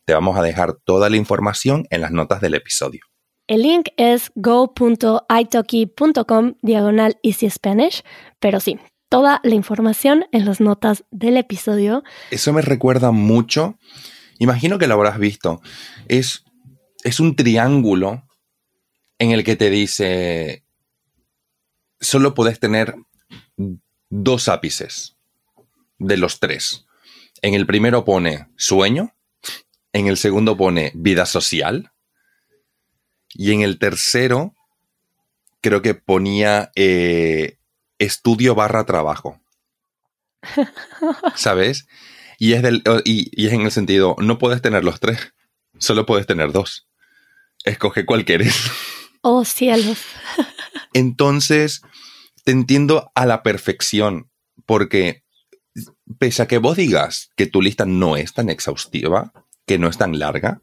Te 0.04 0.12
vamos 0.12 0.38
a 0.38 0.42
dejar 0.42 0.74
toda 0.74 1.08
la 1.08 1.16
información 1.16 1.86
en 1.90 2.02
las 2.02 2.12
notas 2.12 2.42
del 2.42 2.52
episodio. 2.54 3.00
El 3.48 3.62
link 3.62 3.88
es 3.96 4.30
go.italki.com 4.34 6.54
diagonal 6.62 7.18
easy 7.22 7.48
Spanish, 7.48 8.02
pero 8.40 8.58
sí, 8.60 8.78
toda 9.08 9.40
la 9.42 9.54
información 9.54 10.26
en 10.32 10.44
las 10.44 10.60
notas 10.60 11.04
del 11.10 11.38
episodio. 11.38 12.04
Eso 12.30 12.52
me 12.52 12.60
recuerda 12.60 13.10
mucho 13.12 13.78
Imagino 14.38 14.78
que 14.78 14.86
lo 14.86 14.94
habrás 14.94 15.18
visto. 15.18 15.60
Es, 16.08 16.44
es 17.04 17.20
un 17.20 17.36
triángulo 17.36 18.26
en 19.18 19.30
el 19.30 19.44
que 19.44 19.56
te 19.56 19.70
dice, 19.70 20.64
solo 22.00 22.34
puedes 22.34 22.60
tener 22.60 22.96
dos 24.10 24.48
ápices 24.48 25.16
de 25.98 26.16
los 26.16 26.38
tres. 26.38 26.86
En 27.42 27.54
el 27.54 27.66
primero 27.66 28.04
pone 28.04 28.48
sueño, 28.56 29.14
en 29.92 30.06
el 30.06 30.16
segundo 30.16 30.56
pone 30.56 30.92
vida 30.94 31.26
social 31.26 31.92
y 33.28 33.52
en 33.52 33.62
el 33.62 33.78
tercero 33.78 34.54
creo 35.60 35.82
que 35.82 35.94
ponía 35.94 36.70
eh, 36.74 37.58
estudio 37.98 38.54
barra 38.54 38.84
trabajo. 38.84 39.40
¿Sabes? 41.34 41.86
Y 42.38 42.52
es, 42.52 42.62
del, 42.62 42.82
y, 43.04 43.46
es 43.46 43.52
en 43.52 43.62
el 43.62 43.70
sentido, 43.70 44.16
no 44.18 44.38
puedes 44.38 44.60
tener 44.62 44.84
los 44.84 45.00
tres, 45.00 45.34
solo 45.78 46.06
puedes 46.06 46.26
tener 46.26 46.52
dos. 46.52 46.88
Escoge 47.64 48.04
cuál 48.06 48.24
quieres. 48.24 48.54
Oh, 49.28 49.44
cielos. 49.44 49.98
Entonces, 50.92 51.82
te 52.44 52.52
entiendo 52.52 53.10
a 53.16 53.26
la 53.26 53.42
perfección, 53.42 54.30
porque 54.66 55.24
pese 56.20 56.42
a 56.42 56.46
que 56.46 56.58
vos 56.58 56.76
digas 56.76 57.30
que 57.34 57.46
tu 57.46 57.60
lista 57.60 57.86
no 57.86 58.16
es 58.16 58.34
tan 58.34 58.50
exhaustiva, 58.50 59.32
que 59.66 59.80
no 59.80 59.88
es 59.88 59.98
tan 59.98 60.20
larga, 60.20 60.62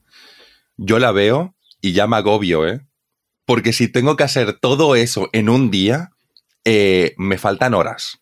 yo 0.77 0.97
la 0.99 1.11
veo 1.11 1.55
y 1.81 1.91
ya 1.91 2.07
me 2.07 2.15
agobio, 2.15 2.65
¿eh? 2.65 2.87
Porque 3.45 3.73
si 3.73 3.89
tengo 3.89 4.15
que 4.15 4.23
hacer 4.23 4.57
todo 4.59 4.95
eso 4.95 5.29
en 5.33 5.49
un 5.49 5.69
día, 5.69 6.11
eh, 6.63 7.13
me 7.17 7.37
faltan 7.37 7.73
horas. 7.73 8.19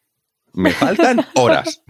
Me 0.53 0.71
faltan 0.71 1.25
horas. 1.35 1.83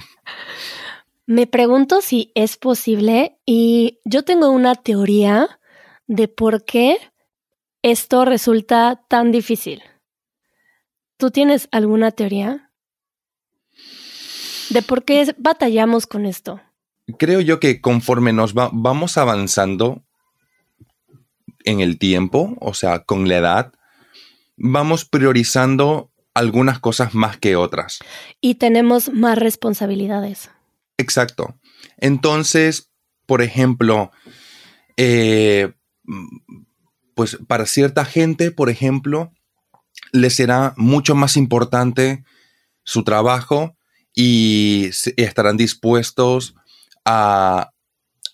Me 1.32 1.48
pregunto 1.48 2.02
si 2.02 2.34
es 2.36 2.58
posible 2.58 3.40
y 3.46 4.02
yo 4.04 4.26
tengo 4.26 4.50
una 4.50 4.76
teoría 4.76 5.62
de 6.06 6.28
por 6.28 6.66
qué 6.66 6.98
esto 7.82 8.26
resulta 8.26 9.06
tan 9.08 9.32
difícil. 9.32 9.82
¿Tú 11.16 11.32
tienes 11.32 11.70
alguna 11.72 12.12
teoría? 12.12 12.74
¿De 14.72 14.82
por 14.82 15.06
qué 15.06 15.34
batallamos 15.38 16.06
con 16.06 16.26
esto? 16.26 16.60
Creo 17.18 17.40
yo 17.40 17.62
que 17.62 17.80
conforme 17.80 18.34
nos 18.34 18.54
vamos 18.54 19.18
avanzando 19.18 20.04
en 21.64 21.80
el 21.80 21.98
tiempo, 21.98 22.58
o 22.60 22.74
sea, 22.74 23.06
con 23.06 23.30
la 23.30 23.38
edad, 23.38 23.74
vamos 24.58 25.06
priorizando 25.06 26.12
algunas 26.34 26.80
cosas 26.80 27.16
más 27.16 27.38
que 27.38 27.56
otras. 27.56 28.00
Y 28.42 28.56
tenemos 28.56 29.14
más 29.14 29.38
responsabilidades. 29.38 30.50
Exacto. 31.02 31.60
Entonces, 31.98 32.92
por 33.26 33.42
ejemplo, 33.42 34.12
eh, 34.98 35.74
pues 37.16 37.38
para 37.48 37.66
cierta 37.66 38.06
gente, 38.06 38.52
por 38.52 38.70
ejemplo, 38.70 39.32
le 40.12 40.30
será 40.30 40.74
mucho 40.78 41.16
más 41.16 41.38
importante 41.38 42.24
su 42.84 43.04
trabajo 43.04 43.78
y 44.14 44.90
estarán 45.18 45.58
dispuestos 45.58 46.56
a 47.06 47.72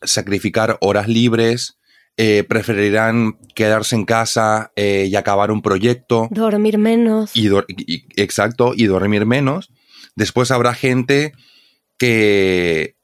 sacrificar 0.02 0.78
horas 0.82 1.08
libres, 1.08 1.78
eh, 2.18 2.44
preferirán 2.48 3.38
quedarse 3.54 3.96
en 3.96 4.06
casa 4.06 4.72
eh, 4.76 5.08
y 5.10 5.16
acabar 5.16 5.52
un 5.52 5.62
proyecto. 5.62 6.28
Dormir 6.32 6.78
menos. 6.78 7.32
exacto, 8.16 8.74
y 8.76 8.86
dormir 8.86 9.26
menos. 9.26 9.72
Después 10.16 10.50
habrá 10.50 10.74
gente 10.74 11.34
que 11.98 12.96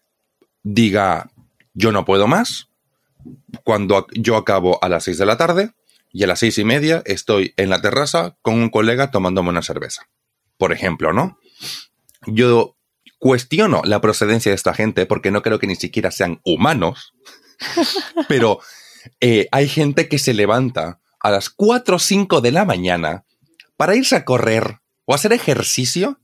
diga, 0.63 1.29
yo 1.73 1.91
no 1.91 2.05
puedo 2.05 2.27
más, 2.27 2.69
cuando 3.63 4.07
yo 4.13 4.35
acabo 4.35 4.83
a 4.83 4.89
las 4.89 5.05
6 5.05 5.17
de 5.17 5.25
la 5.25 5.37
tarde 5.37 5.73
y 6.13 6.23
a 6.23 6.27
las 6.27 6.39
seis 6.39 6.57
y 6.59 6.63
media 6.63 7.01
estoy 7.05 7.53
en 7.57 7.69
la 7.69 7.81
terraza 7.81 8.37
con 8.43 8.53
un 8.53 8.69
colega 8.69 9.09
tomándome 9.11 9.49
una 9.49 9.63
cerveza. 9.63 10.07
Por 10.57 10.71
ejemplo, 10.71 11.11
¿no? 11.11 11.39
Yo 12.27 12.77
cuestiono 13.17 13.81
la 13.83 13.99
procedencia 13.99 14.51
de 14.51 14.55
esta 14.55 14.75
gente 14.75 15.07
porque 15.07 15.31
no 15.31 15.41
creo 15.41 15.57
que 15.57 15.67
ni 15.67 15.75
siquiera 15.75 16.11
sean 16.11 16.39
humanos, 16.45 17.13
pero 18.29 18.59
eh, 19.19 19.47
hay 19.51 19.67
gente 19.67 20.07
que 20.07 20.19
se 20.19 20.35
levanta 20.35 21.01
a 21.19 21.31
las 21.31 21.49
4 21.49 21.95
o 21.95 21.99
5 21.99 22.41
de 22.41 22.51
la 22.51 22.63
mañana 22.63 23.25
para 23.75 23.95
irse 23.95 24.15
a 24.15 24.23
correr 24.23 24.81
o 25.05 25.15
hacer 25.15 25.33
ejercicio 25.33 26.19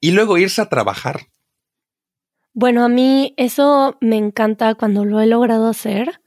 y 0.00 0.12
luego 0.12 0.38
irse 0.38 0.62
a 0.62 0.70
trabajar. 0.70 1.26
Bueno, 2.56 2.84
a 2.84 2.88
mí 2.88 3.34
eso 3.36 3.98
me 4.00 4.16
encanta 4.16 4.76
cuando 4.76 5.04
lo 5.04 5.20
he 5.20 5.26
logrado 5.26 5.68
hacer 5.68 6.20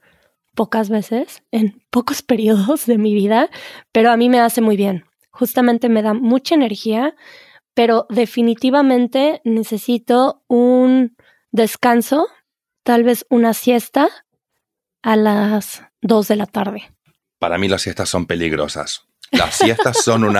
pocas 0.54 0.90
veces, 0.90 1.42
en 1.52 1.82
pocos 1.90 2.22
periodos 2.22 2.84
de 2.84 2.98
mi 2.98 3.14
vida, 3.14 3.48
pero 3.92 4.10
a 4.10 4.16
mí 4.16 4.28
me 4.28 4.40
hace 4.40 4.60
muy 4.60 4.76
bien. 4.76 5.04
Justamente 5.30 5.88
me 5.88 6.02
da 6.02 6.12
mucha 6.12 6.54
energía, 6.54 7.14
pero 7.72 8.06
definitivamente 8.10 9.40
necesito 9.44 10.42
un 10.48 11.16
descanso, 11.50 12.28
tal 12.82 13.04
vez 13.04 13.24
una 13.30 13.54
siesta 13.54 14.08
a 15.02 15.16
las 15.16 15.82
2 16.02 16.28
de 16.28 16.36
la 16.36 16.46
tarde. 16.46 16.92
Para 17.38 17.56
mí 17.56 17.68
las 17.68 17.82
siestas 17.82 18.08
son 18.08 18.26
peligrosas. 18.26 19.07
Las 19.30 19.56
siestas 19.56 20.02
son 20.02 20.24
un, 20.24 20.36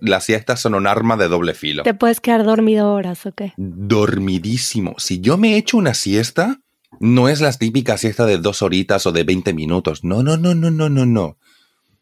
las, 0.00 0.24
siestas 0.24 0.60
son 0.60 0.74
un 0.74 0.86
arma 0.86 1.16
de 1.16 1.28
doble 1.28 1.54
filo. 1.54 1.82
¿Te 1.82 1.94
puedes 1.94 2.20
quedar 2.20 2.44
dormido 2.44 2.92
horas 2.92 3.26
o 3.26 3.32
qué? 3.32 3.52
Dormidísimo. 3.56 4.94
Si 4.98 5.20
yo 5.20 5.36
me 5.36 5.56
echo 5.56 5.76
una 5.76 5.94
siesta, 5.94 6.60
no 7.00 7.28
es 7.28 7.40
la 7.40 7.52
típica 7.52 7.98
siesta 7.98 8.24
de 8.26 8.38
dos 8.38 8.62
horitas 8.62 9.06
o 9.06 9.12
de 9.12 9.24
20 9.24 9.52
minutos. 9.52 10.04
No, 10.04 10.22
no, 10.22 10.36
no, 10.36 10.54
no, 10.54 10.70
no, 10.70 10.88
no, 10.88 11.06
no. 11.06 11.36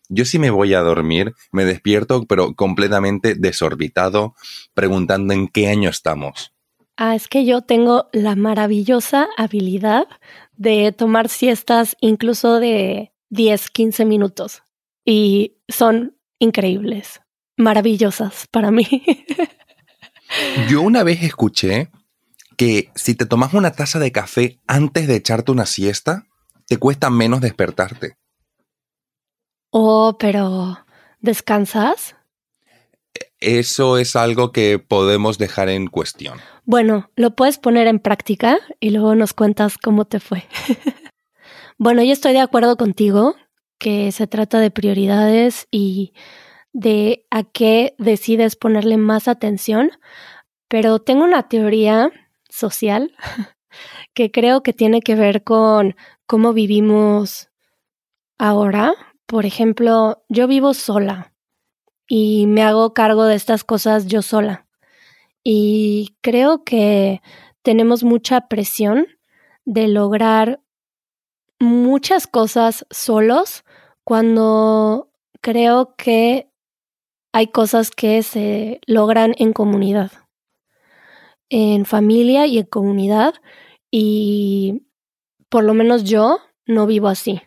Yo 0.09 0.25
sí 0.25 0.39
me 0.39 0.51
voy 0.51 0.75
a 0.75 0.81
dormir, 0.81 1.35
me 1.53 1.65
despierto, 1.65 2.27
pero 2.27 2.55
completamente 2.55 3.35
desorbitado, 3.35 4.35
preguntando 4.75 5.33
en 5.33 5.49
qué 5.49 5.69
año 5.69 5.89
estamos. 5.89 6.53
Ah, 6.97 7.15
es 7.15 7.29
que 7.29 7.47
yo 7.47 7.63
tengo 7.63 8.09
la 8.13 8.37
maravillosa 8.37 9.29
habilidad 9.39 10.07
de 10.57 10.93
tomar 10.93 11.29
siestas 11.31 11.97
incluso 12.01 12.61
de 12.61 13.13
10, 13.31 13.71
15 13.71 14.05
minutos 14.05 14.63
y 15.05 15.59
son 15.69 16.17
increíbles, 16.39 17.21
maravillosas 17.57 18.47
para 18.51 18.71
mí. 18.71 18.87
Yo 20.69 20.83
una 20.83 21.03
vez 21.03 21.23
escuché 21.23 21.91
que 22.57 22.91
si 22.95 23.15
te 23.15 23.27
tomas 23.27 23.55
una 23.55 23.73
taza 23.73 23.99
de 23.99 24.13
café 24.13 24.61
antes 24.67 25.07
de 25.07 25.17
echarte 25.17 25.53
una 25.53 25.67
siesta, 25.67 26.27
te 26.67 26.79
cuesta 26.79 27.11
menos 27.11 27.41
despertarte. 27.41 28.17
Oh, 29.71 30.17
pero 30.19 30.79
¿descansas? 31.21 32.17
Eso 33.41 33.99
es 33.99 34.17
algo 34.17 34.53
que 34.53 34.79
podemos 34.79 35.39
dejar 35.39 35.69
en 35.69 35.89
cuestión. 35.89 36.39
Bueno, 36.65 37.11
lo 37.17 37.35
puedes 37.35 37.59
poner 37.59 37.87
en 37.89 37.99
práctica 37.99 38.59
y 38.81 38.91
luego 38.91 39.15
nos 39.15 39.33
cuentas 39.33 39.79
cómo 39.79 40.05
te 40.05 40.21
fue. 40.21 40.45
bueno, 41.79 42.03
yo 42.03 42.13
estoy 42.13 42.33
de 42.33 42.41
acuerdo 42.41 42.77
contigo 42.77 43.35
que 43.83 44.13
se 44.13 44.29
trata 44.29 44.61
de 44.61 44.71
prioridades 44.71 45.67
y 45.73 46.15
de 46.73 47.27
a 47.33 47.43
qué 47.43 47.97
decides 47.99 48.55
ponerle 48.55 48.97
más 48.97 49.27
atención, 49.27 49.91
pero 50.69 51.01
tengo 51.01 51.25
una 51.25 51.49
teoría 51.49 52.13
social 52.49 53.13
que 54.15 54.31
creo 54.31 54.63
que 54.63 54.73
tiene 54.73 55.01
que 55.01 55.17
ver 55.17 55.43
con 55.43 55.97
cómo 56.27 56.53
vivimos 56.53 57.51
ahora. 58.39 58.95
Por 59.27 59.47
ejemplo, 59.47 60.23
yo 60.29 60.47
vivo 60.47 60.75
sola 60.75 61.33
y 62.07 62.47
me 62.47 62.63
hago 62.63 62.95
cargo 62.95 63.25
de 63.25 63.35
estas 63.35 63.65
cosas 63.65 64.07
yo 64.07 64.23
sola. 64.23 64.69
Y 65.43 66.15
creo 66.21 66.63
que 66.63 67.21
tenemos 67.63 68.05
mucha 68.05 68.43
presión 68.43 69.09
de 69.65 69.89
lograr 69.89 70.61
muchas 71.59 72.29
cosas 72.29 72.87
solos 72.91 73.65
cuando 74.05 75.11
creo 75.41 75.95
que 75.97 76.49
hay 77.33 77.49
cosas 77.49 77.91
que 77.91 78.23
se 78.23 78.81
logran 78.87 79.35
en 79.39 79.53
comunidad, 79.53 80.13
en 81.49 81.85
familia 81.85 82.47
y 82.47 82.59
en 82.59 82.67
comunidad. 82.67 83.35
Y 83.91 84.87
por 85.49 85.65
lo 85.65 85.75
menos 85.75 86.05
yo 86.05 86.39
no 86.67 86.87
vivo 86.87 87.09
así. 87.09 87.43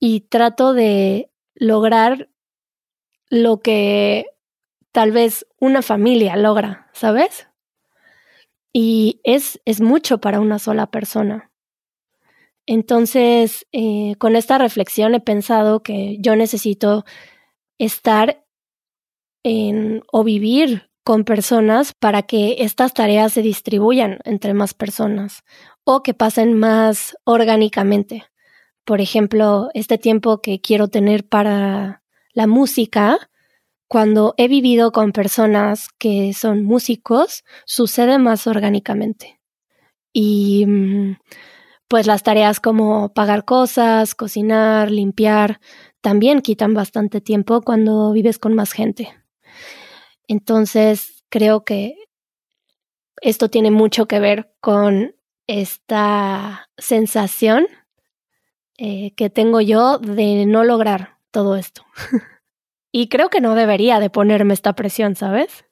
Y 0.00 0.20
trato 0.20 0.72
de 0.74 1.30
lograr 1.54 2.28
lo 3.30 3.60
que 3.60 4.26
tal 4.92 5.12
vez 5.12 5.46
una 5.60 5.82
familia 5.82 6.36
logra, 6.36 6.88
¿sabes? 6.92 7.48
Y 8.72 9.20
es, 9.24 9.60
es 9.64 9.80
mucho 9.80 10.18
para 10.18 10.40
una 10.40 10.58
sola 10.58 10.90
persona. 10.90 11.47
Entonces, 12.70 13.66
eh, 13.72 14.14
con 14.18 14.36
esta 14.36 14.58
reflexión 14.58 15.14
he 15.14 15.20
pensado 15.20 15.82
que 15.82 16.18
yo 16.20 16.36
necesito 16.36 17.06
estar 17.78 18.44
en, 19.42 20.02
o 20.12 20.22
vivir 20.22 20.90
con 21.02 21.24
personas 21.24 21.94
para 21.98 22.24
que 22.24 22.56
estas 22.58 22.92
tareas 22.92 23.32
se 23.32 23.40
distribuyan 23.40 24.18
entre 24.24 24.52
más 24.52 24.74
personas 24.74 25.44
o 25.84 26.02
que 26.02 26.12
pasen 26.12 26.52
más 26.58 27.16
orgánicamente. 27.24 28.24
Por 28.84 29.00
ejemplo, 29.00 29.70
este 29.72 29.96
tiempo 29.96 30.42
que 30.42 30.60
quiero 30.60 30.88
tener 30.88 31.26
para 31.26 32.02
la 32.34 32.46
música, 32.46 33.30
cuando 33.86 34.34
he 34.36 34.46
vivido 34.46 34.92
con 34.92 35.12
personas 35.12 35.88
que 35.96 36.34
son 36.34 36.64
músicos, 36.64 37.44
sucede 37.64 38.18
más 38.18 38.46
orgánicamente. 38.46 39.40
Y 40.12 40.66
mm, 40.66 41.16
pues 41.88 42.06
las 42.06 42.22
tareas 42.22 42.60
como 42.60 43.12
pagar 43.14 43.44
cosas, 43.44 44.14
cocinar, 44.14 44.90
limpiar, 44.90 45.60
también 46.00 46.42
quitan 46.42 46.74
bastante 46.74 47.20
tiempo 47.20 47.62
cuando 47.62 48.12
vives 48.12 48.38
con 48.38 48.54
más 48.54 48.72
gente. 48.72 49.08
Entonces, 50.28 51.24
creo 51.30 51.64
que 51.64 51.96
esto 53.22 53.48
tiene 53.48 53.70
mucho 53.70 54.06
que 54.06 54.20
ver 54.20 54.52
con 54.60 55.14
esta 55.46 56.68
sensación 56.76 57.66
eh, 58.76 59.12
que 59.16 59.30
tengo 59.30 59.60
yo 59.60 59.98
de 59.98 60.44
no 60.46 60.62
lograr 60.62 61.16
todo 61.30 61.56
esto. 61.56 61.84
y 62.92 63.08
creo 63.08 63.30
que 63.30 63.40
no 63.40 63.54
debería 63.54 63.98
de 63.98 64.10
ponerme 64.10 64.54
esta 64.54 64.74
presión, 64.74 65.16
¿sabes? 65.16 65.64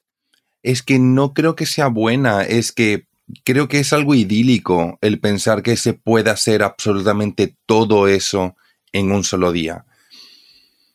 Es 0.63 0.83
que 0.83 0.99
no 0.99 1.35
creo 1.35 1.55
que 1.55 1.67
sea 1.67 1.89
buena, 1.89 2.43
es 2.43 2.73
que 2.73 3.07
creo 3.45 3.69
que 3.69 3.81
es 3.81 3.93
algo 3.93 4.15
idílico 4.15 4.99
el 5.01 5.21
pensar 5.21 5.63
que 5.63 5.77
se 5.77 5.95
puede 5.95 6.31
hacer 6.31 6.63
absolutamente 6.63 7.57
todo 7.67 8.09
eso 8.09 8.57
en 8.93 9.13
un 9.13 9.25
solo 9.25 9.53
día. 9.53 9.85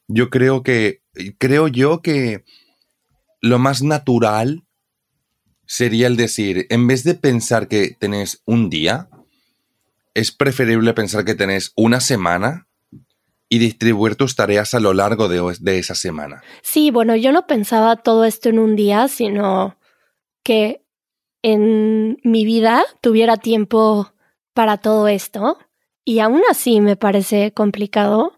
Yo 0.07 0.29
creo 0.29 0.63
que, 0.63 1.01
creo 1.37 1.67
yo 1.67 2.01
que 2.01 2.43
lo 3.41 3.59
más 3.59 3.81
natural 3.81 4.63
sería 5.65 6.07
el 6.07 6.17
decir, 6.17 6.67
en 6.69 6.87
vez 6.87 7.03
de 7.03 7.15
pensar 7.15 7.67
que 7.67 7.95
tenés 7.97 8.41
un 8.45 8.69
día, 8.69 9.09
es 10.13 10.31
preferible 10.31 10.93
pensar 10.93 11.23
que 11.23 11.35
tenés 11.35 11.71
una 11.75 12.01
semana 12.01 12.67
y 13.47 13.59
distribuir 13.59 14.15
tus 14.15 14.35
tareas 14.35 14.73
a 14.73 14.79
lo 14.79 14.93
largo 14.93 15.27
de, 15.27 15.41
de, 15.59 15.79
esa 15.79 15.95
semana. 15.95 16.41
Sí, 16.61 16.91
bueno, 16.91 17.15
yo 17.15 17.31
no 17.31 17.47
pensaba 17.47 17.97
todo 17.97 18.25
esto 18.25 18.49
en 18.49 18.59
un 18.59 18.75
día, 18.75 19.07
sino 19.07 19.77
que 20.43 20.83
en 21.41 22.17
mi 22.23 22.45
vida 22.45 22.83
tuviera 23.01 23.37
tiempo 23.37 24.13
para 24.53 24.77
todo 24.77 25.07
esto. 25.07 25.57
Y 26.03 26.19
aún 26.19 26.41
así 26.49 26.81
me 26.81 26.95
parece 26.95 27.53
complicado 27.53 28.37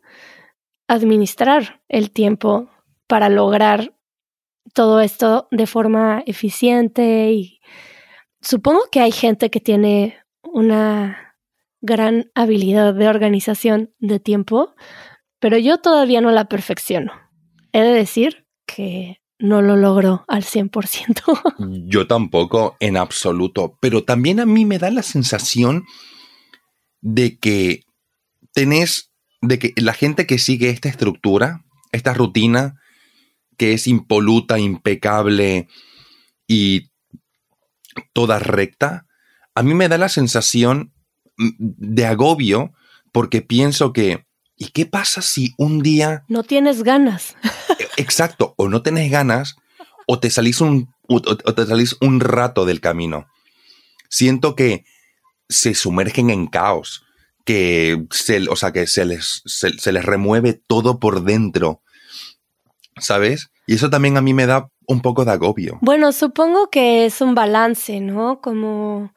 administrar 0.88 1.82
el 1.88 2.12
tiempo 2.12 2.70
para 3.08 3.30
lograr 3.30 3.94
todo 4.74 5.02
esto 5.02 5.48
de 5.52 5.68
forma 5.68 6.24
eficiente 6.26 7.32
y 7.32 7.60
supongo 8.42 8.82
que 8.92 9.00
hay 9.00 9.12
gente 9.12 9.50
que 9.50 9.60
tiene 9.60 10.18
una 10.42 11.36
gran 11.82 12.32
habilidad 12.34 12.94
de 12.94 13.08
organización 13.08 13.94
de 14.00 14.20
tiempo, 14.20 14.74
pero 15.40 15.58
yo 15.58 15.80
todavía 15.80 16.22
no 16.22 16.32
la 16.32 16.46
perfecciono. 16.46 17.12
He 17.72 17.82
de 17.82 17.94
decir 17.94 18.48
que 18.66 19.22
no 19.40 19.62
lo 19.62 19.76
logro 19.76 20.24
al 20.28 20.44
100%. 20.44 21.86
Yo 21.90 22.08
tampoco, 22.08 22.78
en 22.80 22.98
absoluto, 22.98 23.78
pero 23.82 24.04
también 24.04 24.40
a 24.40 24.46
mí 24.46 24.66
me 24.66 24.80
da 24.80 24.92
la 24.92 25.04
sensación 25.04 25.86
de 27.02 27.38
que 27.38 27.84
tenés, 28.54 29.12
de 29.42 29.60
que 29.60 29.74
la 29.76 29.94
gente 29.94 30.26
que 30.26 30.38
sigue 30.38 30.70
esta 30.70 30.90
estructura, 30.90 31.66
esta 31.92 32.14
rutina, 32.14 32.80
que 33.58 33.74
es 33.74 33.88
impoluta, 33.88 34.60
impecable 34.60 35.68
y 36.48 36.92
toda 38.14 38.40
recta, 38.40 39.06
a 39.56 39.64
mí 39.64 39.74
me 39.74 39.90
da 39.90 39.98
la 39.98 40.10
sensación 40.10 40.94
mm, 41.38 41.50
de 41.58 42.06
agobio 42.06 42.74
porque 43.12 43.42
pienso 43.42 43.94
que, 43.94 44.26
¿y 44.56 44.70
qué 44.70 44.86
pasa 44.86 45.22
si 45.22 45.54
un 45.58 45.82
día... 45.82 46.24
No 46.28 46.44
tienes 46.44 46.84
ganas. 46.84 47.36
Exacto, 47.98 48.54
o 48.58 48.70
no 48.70 48.82
tienes 48.82 49.12
ganas 49.12 49.56
o 50.08 50.20
te 50.20 50.30
salís 50.30 50.62
un, 50.62 50.94
o 51.08 51.22
te 51.22 51.66
salís 51.66 51.96
un 52.02 52.20
rato 52.20 52.66
del 52.66 52.82
camino. 52.82 53.28
Siento 54.10 54.56
que 54.56 54.86
se 55.50 55.76
sumergen 55.76 56.30
en 56.30 56.48
caos, 56.48 57.04
que 57.46 58.06
se, 58.12 58.48
o 58.50 58.56
sea, 58.56 58.72
que 58.72 58.88
se 58.88 59.06
les, 59.06 59.42
se 59.46 59.92
les 59.92 60.06
remueve 60.06 60.54
todo 60.54 61.00
por 61.00 61.24
dentro 61.24 61.84
¿sabes? 63.00 63.52
Y 63.66 63.76
eso 63.76 63.90
también 63.90 64.18
a 64.18 64.22
mí 64.22 64.34
me 64.34 64.46
da 64.46 64.70
un 64.88 65.02
poco 65.02 65.26
de 65.26 65.32
agobio. 65.32 65.80
Bueno, 65.82 66.12
supongo 66.12 66.70
que 66.70 67.06
es 67.06 67.22
un 67.22 67.36
balance, 67.36 68.00
¿no? 68.00 68.42
Como 68.42 69.14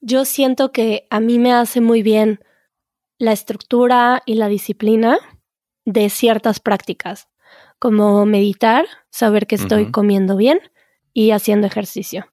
yo 0.00 0.24
siento 0.24 0.72
que 0.72 1.06
a 1.10 1.20
mí 1.20 1.38
me 1.38 1.52
hace 1.52 1.80
muy 1.80 2.02
bien 2.02 2.40
la 3.18 3.32
estructura 3.32 4.22
y 4.26 4.34
la 4.34 4.48
disciplina 4.48 5.18
de 5.84 6.10
ciertas 6.10 6.60
prácticas, 6.60 7.28
como 7.78 8.24
meditar, 8.26 8.86
saber 9.10 9.46
que 9.46 9.56
estoy 9.56 9.90
comiendo 9.90 10.36
bien 10.36 10.60
y 11.12 11.30
haciendo 11.30 11.66
ejercicio, 11.66 12.32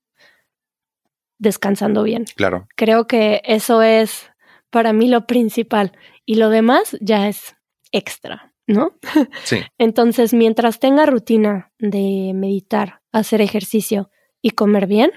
descansando 1.38 2.04
bien. 2.04 2.26
Claro. 2.36 2.68
Creo 2.76 3.08
que 3.08 3.42
eso 3.46 3.82
es 3.82 4.30
para 4.70 4.94
mí 4.94 5.08
lo 5.08 5.28
principal 5.28 5.92
y 6.26 6.36
lo 6.36 6.50
demás 6.50 6.98
ya 7.02 7.28
es 7.28 7.56
extra. 7.92 8.54
¿no? 8.68 8.94
Sí. 9.44 9.60
Entonces, 9.78 10.34
mientras 10.34 10.80
tenga 10.80 11.06
rutina 11.06 11.72
de 11.80 12.32
meditar, 12.34 13.02
hacer 13.12 13.42
ejercicio 13.42 14.10
y 14.42 14.52
comer 14.52 14.88
bien, 14.88 15.12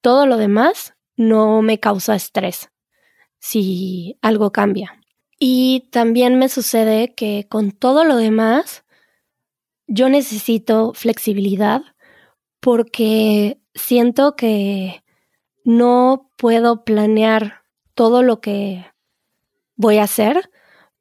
todo 0.00 0.26
lo 0.26 0.36
demás 0.36 0.94
no 1.16 1.62
me 1.62 1.78
causa 1.78 2.14
estrés 2.14 2.70
si 3.38 4.18
algo 4.22 4.52
cambia. 4.52 5.00
Y 5.38 5.88
también 5.90 6.38
me 6.38 6.48
sucede 6.48 7.14
que 7.14 7.46
con 7.48 7.72
todo 7.72 8.04
lo 8.04 8.16
demás, 8.16 8.84
yo 9.92 10.08
necesito 10.08 10.94
flexibilidad 10.94 11.82
porque 12.60 13.60
siento 13.74 14.36
que 14.36 15.04
no 15.64 16.30
puedo 16.38 16.82
planear 16.82 17.62
todo 17.94 18.22
lo 18.22 18.40
que 18.40 18.86
voy 19.76 19.98
a 19.98 20.04
hacer 20.04 20.50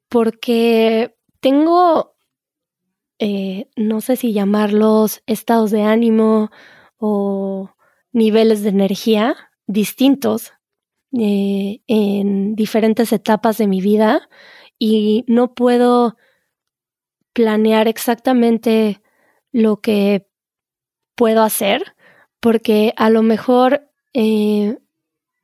porque 0.09 1.15
tengo, 1.39 2.15
eh, 3.17 3.69
no 3.77 4.01
sé 4.01 4.17
si 4.17 4.33
llamarlos 4.33 5.23
estados 5.25 5.71
de 5.71 5.83
ánimo 5.83 6.51
o 6.97 7.69
niveles 8.11 8.61
de 8.61 8.69
energía 8.69 9.37
distintos 9.67 10.51
eh, 11.17 11.79
en 11.87 12.55
diferentes 12.55 13.13
etapas 13.13 13.57
de 13.57 13.67
mi 13.67 13.79
vida 13.79 14.27
y 14.77 15.23
no 15.27 15.53
puedo 15.53 16.17
planear 17.33 17.87
exactamente 17.87 19.01
lo 19.51 19.81
que 19.81 20.27
puedo 21.15 21.43
hacer 21.43 21.95
porque 22.41 22.93
a 22.97 23.09
lo 23.09 23.21
mejor 23.21 23.87
eh, 24.13 24.77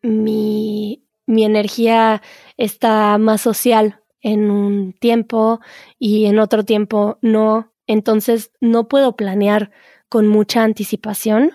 mi, 0.02 1.06
mi 1.26 1.46
energía 1.46 2.22
está 2.58 3.18
más 3.18 3.42
social 3.42 4.02
en 4.20 4.50
un 4.52 4.94
tiempo 4.94 5.62
y 6.00 6.26
en 6.26 6.40
otro 6.40 6.66
tiempo 6.66 7.18
no. 7.22 7.72
Entonces 7.86 8.52
no 8.60 8.90
puedo 8.90 9.16
planear 9.16 9.72
con 10.10 10.28
mucha 10.28 10.64
anticipación 10.64 11.52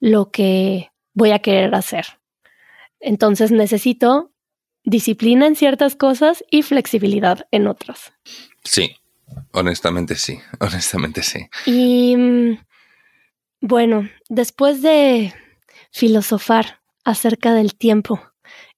lo 0.00 0.30
que 0.30 0.90
voy 1.14 1.30
a 1.30 1.38
querer 1.38 1.74
hacer. 1.74 2.06
Entonces 3.00 3.52
necesito 3.52 4.32
disciplina 4.84 5.46
en 5.46 5.54
ciertas 5.54 5.96
cosas 5.96 6.44
y 6.50 6.62
flexibilidad 6.62 7.46
en 7.50 7.68
otras. 7.68 8.12
Sí, 8.64 8.96
honestamente 9.52 10.14
sí, 10.14 10.38
honestamente 10.60 11.22
sí. 11.22 11.48
Y 11.66 12.16
mm, 12.16 12.58
bueno, 13.60 14.08
después 14.28 14.82
de 14.82 15.34
filosofar 15.90 16.80
acerca 17.04 17.54
del 17.54 17.74
tiempo 17.74 18.20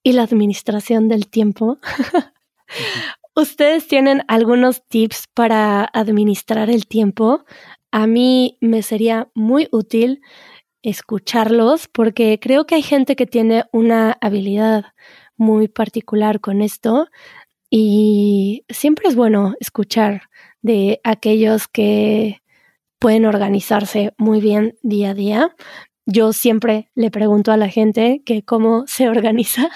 y 0.03 0.13
la 0.13 0.23
administración 0.23 1.09
del 1.09 1.29
tiempo, 1.29 1.79
¿ustedes 3.35 3.89
tienen 3.89 4.23
algunos 4.29 4.87
tips 4.89 5.27
para 5.35 5.85
administrar 5.93 6.71
el 6.71 6.87
tiempo? 6.87 7.45
A 7.91 8.07
mí 8.07 8.57
me 8.61 8.83
sería 8.83 9.29
muy 9.35 9.69
útil 9.73 10.21
escucharlos 10.83 11.89
porque 11.89 12.39
creo 12.41 12.67
que 12.67 12.77
hay 12.77 12.83
gente 12.83 13.17
que 13.17 13.27
tiene 13.27 13.65
una 13.73 14.17
habilidad 14.21 14.95
muy 15.37 15.69
particular 15.69 16.41
con 16.41 16.63
esto 16.63 17.09
y 17.71 18.65
siempre 18.69 19.09
es 19.09 19.15
bueno 19.15 19.55
escuchar 19.61 20.23
de 20.61 21.01
aquellos 21.05 21.69
que 21.69 22.43
pueden 22.99 23.25
organizarse 23.25 24.13
muy 24.19 24.41
bien 24.41 24.77
día 24.83 25.11
a 25.11 25.15
día. 25.15 25.57
Yo 26.05 26.33
siempre 26.33 26.91
le 26.95 27.11
pregunto 27.11 27.53
a 27.53 27.57
la 27.57 27.69
gente 27.69 28.23
que 28.27 28.45
cómo 28.45 28.85
se 28.87 29.09
organiza, 29.09 29.71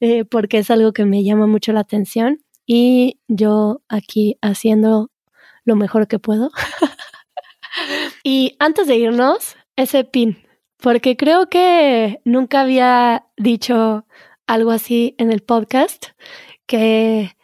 eh, 0.00 0.24
porque 0.24 0.58
es 0.58 0.70
algo 0.70 0.92
que 0.92 1.04
me 1.04 1.24
llama 1.24 1.46
mucho 1.46 1.72
la 1.72 1.80
atención 1.80 2.40
y 2.64 3.20
yo 3.26 3.82
aquí 3.88 4.38
haciendo 4.40 5.10
lo 5.64 5.74
mejor 5.74 6.06
que 6.06 6.18
puedo. 6.20 6.50
y 8.22 8.56
antes 8.60 8.86
de 8.86 8.96
irnos, 8.96 9.56
ese 9.76 10.04
pin, 10.04 10.38
porque 10.78 11.16
creo 11.16 11.48
que 11.48 12.20
nunca 12.24 12.60
había 12.60 13.26
dicho 13.36 14.06
algo 14.46 14.70
así 14.70 15.14
en 15.18 15.30
el 15.30 15.40
podcast, 15.42 16.06
que 16.68 17.36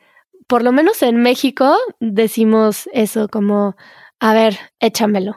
por 0.46 0.62
lo 0.62 0.70
menos 0.70 1.02
en 1.02 1.16
México 1.16 1.76
decimos 1.98 2.88
eso 2.92 3.26
como, 3.28 3.76
a 4.20 4.34
ver, 4.34 4.56
échamelo, 4.78 5.36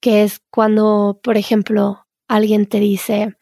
que 0.00 0.24
es 0.24 0.42
cuando, 0.50 1.20
por 1.22 1.38
ejemplo, 1.38 2.06
alguien 2.28 2.66
te 2.66 2.80
dice, 2.80 3.36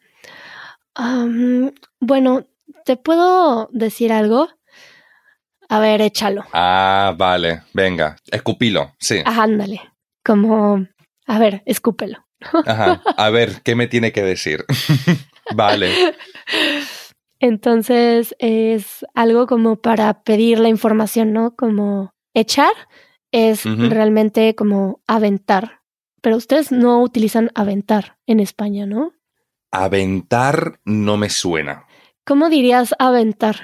bueno, 1.99 2.45
¿te 2.85 2.95
puedo 2.95 3.67
decir 3.73 4.13
algo? 4.13 4.47
A 5.67 5.79
ver, 5.79 6.01
échalo. 6.01 6.45
Ah, 6.53 7.15
vale, 7.17 7.63
venga, 7.73 8.15
escupilo, 8.31 8.93
sí. 8.99 9.21
ándale, 9.25 9.81
como, 10.23 10.87
a 11.25 11.39
ver, 11.39 11.63
escúpelo. 11.65 12.25
Ajá, 12.65 13.01
a 13.17 13.29
ver, 13.31 13.61
¿qué 13.63 13.75
me 13.75 13.87
tiene 13.87 14.11
que 14.11 14.21
decir? 14.21 14.63
vale. 15.55 15.93
Entonces 17.43 18.33
es 18.39 19.05
algo 19.13 19.47
como 19.47 19.75
para 19.75 20.23
pedir 20.23 20.59
la 20.59 20.69
información, 20.69 21.33
¿no? 21.33 21.57
Como 21.57 22.13
echar 22.33 22.71
es 23.33 23.65
realmente 23.65 24.55
como 24.55 25.01
aventar. 25.07 25.81
Pero 26.21 26.37
ustedes 26.37 26.71
no 26.71 27.03
utilizan 27.03 27.51
aventar 27.53 28.17
en 28.27 28.39
España, 28.39 28.85
¿no? 28.85 29.11
Aventar 29.71 30.79
no 30.85 31.17
me 31.17 31.29
suena. 31.29 31.85
¿Cómo 32.23 32.49
dirías 32.49 32.95
aventar? 32.97 33.57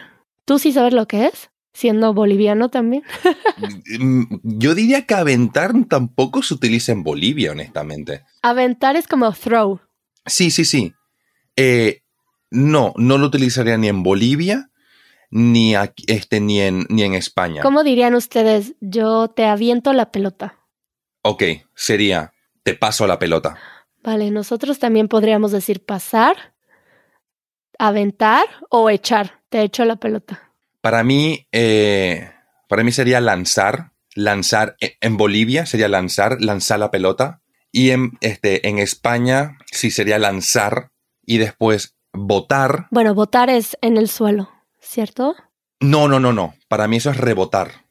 ¿Tú 0.44 0.60
sí 0.60 0.74
sabes 0.74 0.92
lo 0.94 1.08
que 1.08 1.28
es? 1.28 1.50
Siendo 1.72 2.14
boliviano 2.14 2.68
también. 2.70 3.04
Mm, 4.00 4.40
yo 4.44 4.76
diría 4.76 5.06
que 5.06 5.16
aventar 5.16 5.74
tampoco 5.90 6.44
se 6.44 6.54
utiliza 6.54 6.92
en 6.92 7.04
Bolivia, 7.04 7.52
honestamente. 7.52 8.24
Aventar 8.42 8.96
es 8.96 9.08
como 9.08 9.32
throw. 9.34 9.82
Sí, 10.26 10.52
sí, 10.52 10.64
sí. 10.64 10.94
Eh, 11.58 12.02
no, 12.52 12.94
no 12.98 13.18
lo 13.18 13.28
utilizaría 13.28 13.78
ni 13.78 13.88
en 13.88 14.04
Bolivia, 14.04 14.70
ni, 15.32 15.76
este, 16.08 16.40
ni, 16.40 16.62
en, 16.62 16.86
ni 16.90 17.04
en 17.04 17.14
España. 17.14 17.62
¿Cómo 17.62 17.84
dirían 17.84 18.16
ustedes? 18.16 18.76
Yo 18.80 19.30
te 19.30 19.46
aviento 19.46 19.94
la 19.94 20.12
pelota. 20.12 20.58
Ok, 21.22 21.44
sería, 21.76 22.34
te 22.64 22.74
paso 22.74 23.06
la 23.08 23.20
pelota. 23.20 23.58
Vale, 24.04 24.32
nosotros 24.32 24.80
también 24.80 25.08
podríamos 25.08 25.52
decir 25.52 25.84
pasar, 25.84 26.54
aventar 27.78 28.46
o 28.70 28.90
echar. 28.90 29.42
Te 29.50 29.62
echo 29.62 29.84
la 29.86 29.98
pelota. 29.98 30.52
Para 30.82 31.04
mí, 31.04 31.48
eh, 31.52 32.32
para 32.68 32.84
mí 32.84 32.92
sería 32.92 33.20
lanzar. 33.20 33.92
Lanzar 34.16 34.76
e, 34.80 34.98
en 35.02 35.18
Bolivia 35.18 35.66
sería 35.66 35.88
lanzar, 35.88 36.42
lanzar 36.42 36.80
la 36.80 36.92
pelota. 36.92 37.42
Y 37.72 37.92
en, 37.92 38.18
este, 38.22 38.68
en 38.68 38.80
España 38.80 39.58
sí 39.72 39.92
sería 39.92 40.18
lanzar 40.18 40.92
y 41.26 41.38
después 41.38 41.99
Votar. 42.14 42.88
Bueno, 42.92 43.14
votar 43.14 43.50
es 43.50 43.78
en 43.82 43.98
el 43.98 44.08
suelo, 44.10 44.50
¿cierto? 44.80 45.36
No, 45.80 46.08
no, 46.08 46.20
no, 46.20 46.34
no. 46.34 46.56
Para 46.68 46.88
mí 46.88 46.98
eso 46.98 47.12
es 47.12 47.18
rebotar. 47.18 47.86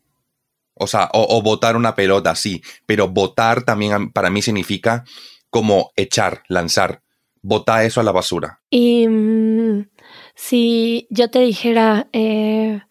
O 0.75 0.87
sea, 0.87 1.09
o, 1.13 1.43
botar 1.43 1.77
una 1.77 1.95
pelota, 1.95 2.35
sí. 2.35 2.63
Pero 2.87 3.09
votar 3.09 3.63
también 3.63 4.13
para 4.13 4.31
mí 4.31 4.43
significa 4.43 5.05
como 5.51 5.91
echar, 5.97 6.43
lanzar. 6.49 7.03
Botar 7.43 7.85
eso 7.85 8.01
a 8.01 8.05
la 8.05 8.13
basura. 8.13 8.61
Y 8.71 9.07
mm, 9.09 9.89
si 10.35 11.07
yo 11.11 11.31
te 11.31 11.41
dijera, 11.41 12.09
eh, 12.13 12.83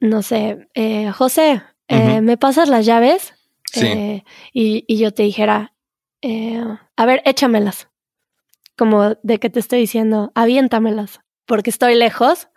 no 0.00 0.22
sé, 0.22 0.68
eh, 0.74 1.10
José, 1.12 1.62
eh, 1.88 2.20
¿me 2.20 2.36
pasas 2.36 2.68
las 2.68 2.84
llaves? 2.84 3.34
Sí. 3.72 4.22
Y, 4.52 4.84
y, 4.86 4.98
yo 4.98 5.12
te 5.12 5.22
dijera, 5.22 5.74
a 6.96 7.06
ver, 7.06 7.22
échamelas 7.24 7.88
como 8.76 9.16
de 9.22 9.38
que 9.38 9.50
te 9.50 9.60
estoy 9.60 9.80
diciendo, 9.80 10.32
aviéntamelas, 10.34 11.20
porque 11.46 11.70
estoy 11.70 11.94
lejos, 11.94 12.48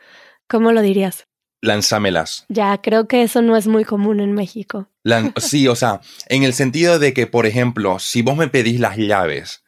¿cómo 0.48 0.72
lo 0.72 0.82
dirías? 0.82 1.28
Lánzamelas. 1.62 2.46
Ya, 2.48 2.80
creo 2.82 3.08
que 3.08 3.24
eso 3.24 3.42
no 3.42 3.58
es 3.58 3.68
muy 3.68 3.84
común 3.84 4.20
en 4.20 4.34
México. 4.34 4.88
sí, 5.38 5.68
o 5.68 5.76
sea, 5.76 6.02
en 6.28 6.44
el 6.44 6.54
sentido 6.54 7.00
de 7.00 7.14
que, 7.14 7.28
por 7.28 7.46
ejemplo, 7.46 8.00
si 8.00 8.22
vos 8.22 8.38
me 8.38 8.48
pedís 8.48 8.80
las 8.80 8.98
llaves 8.98 9.64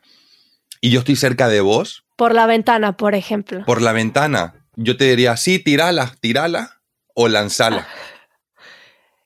y 0.80 0.92
yo 0.92 1.00
estoy 1.00 1.16
cerca 1.16 1.48
de 1.48 1.62
vos. 1.62 2.06
Por 2.16 2.34
la 2.34 2.46
ventana, 2.46 2.98
por 2.98 3.16
ejemplo. 3.16 3.66
Por 3.66 3.82
la 3.82 3.94
ventana, 3.94 4.66
yo 4.76 4.98
te 4.98 5.06
diría, 5.06 5.38
sí, 5.38 5.60
tirala, 5.60 6.16
tirala 6.20 6.82
o 7.14 7.28
lanzala. 7.28 7.88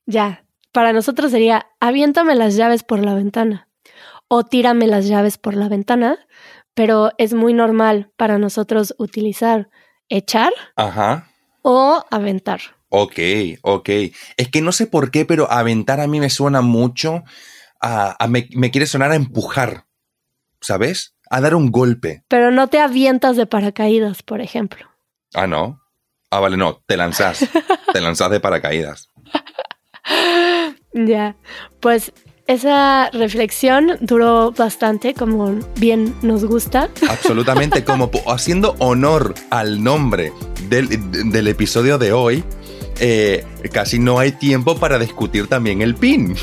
Ya, 0.07 0.45
para 0.71 0.93
nosotros 0.93 1.31
sería, 1.31 1.65
aviéntame 1.79 2.35
las 2.35 2.55
llaves 2.55 2.83
por 2.83 3.03
la 3.03 3.15
ventana 3.15 3.67
o 4.27 4.43
tírame 4.43 4.88
las 4.88 5.07
llaves 5.07 5.38
por 5.38 5.55
la 5.55 5.69
ventana, 5.69 6.17
pero 6.75 7.11
es 7.17 7.33
muy 7.33 7.53
normal 7.53 8.11
para 8.17 8.38
nosotros 8.38 8.93
utilizar 8.99 9.69
echar 10.09 10.53
Ajá. 10.75 11.31
o 11.63 12.03
aventar. 12.11 12.61
Ok, 12.89 13.19
ok. 13.63 13.89
Es 14.38 14.49
que 14.51 14.61
no 14.61 14.71
sé 14.71 14.85
por 14.85 15.09
qué, 15.09 15.25
pero 15.25 15.51
aventar 15.51 15.99
a 15.99 16.07
mí 16.07 16.19
me 16.19 16.29
suena 16.29 16.61
mucho 16.61 17.23
a, 17.81 18.17
me, 18.27 18.47
me, 18.53 18.71
quiere 18.71 18.88
sonar 18.88 19.11
a 19.11 19.15
empujar, 19.15 19.85
¿sabes? 20.61 21.15
A 21.29 21.41
dar 21.41 21.55
un 21.55 21.71
golpe. 21.71 22.23
Pero 22.27 22.51
no 22.51 22.67
te 22.67 22.79
avientas 22.79 23.35
de 23.35 23.45
paracaídas, 23.45 24.23
por 24.23 24.41
ejemplo. 24.41 24.89
Ah, 25.33 25.47
no. 25.47 25.81
Ah, 26.31 26.39
vale, 26.39 26.57
no, 26.57 26.81
te 26.85 26.97
lanzas. 26.97 27.47
te 27.93 28.01
lanzas 28.01 28.31
de 28.31 28.39
paracaídas. 28.39 29.09
Ya, 30.93 31.35
pues 31.79 32.13
esa 32.47 33.10
reflexión 33.12 33.97
duró 34.01 34.51
bastante, 34.51 35.13
como 35.13 35.60
bien 35.77 36.15
nos 36.21 36.45
gusta. 36.45 36.89
Absolutamente, 37.10 37.84
como 37.86 38.12
haciendo 38.27 38.75
honor 38.79 39.34
al 39.49 39.84
nombre 39.84 40.31
del, 40.69 41.47
episodio 41.47 41.97
de 41.97 42.13
hoy, 42.13 42.43
eh, 42.99 43.45
casi 43.71 43.99
no 43.99 44.19
hay 44.19 44.31
tiempo 44.31 44.77
para 44.77 44.99
discutir 44.99 45.47
también 45.47 45.81
el 45.81 45.95
pin. 45.95 46.36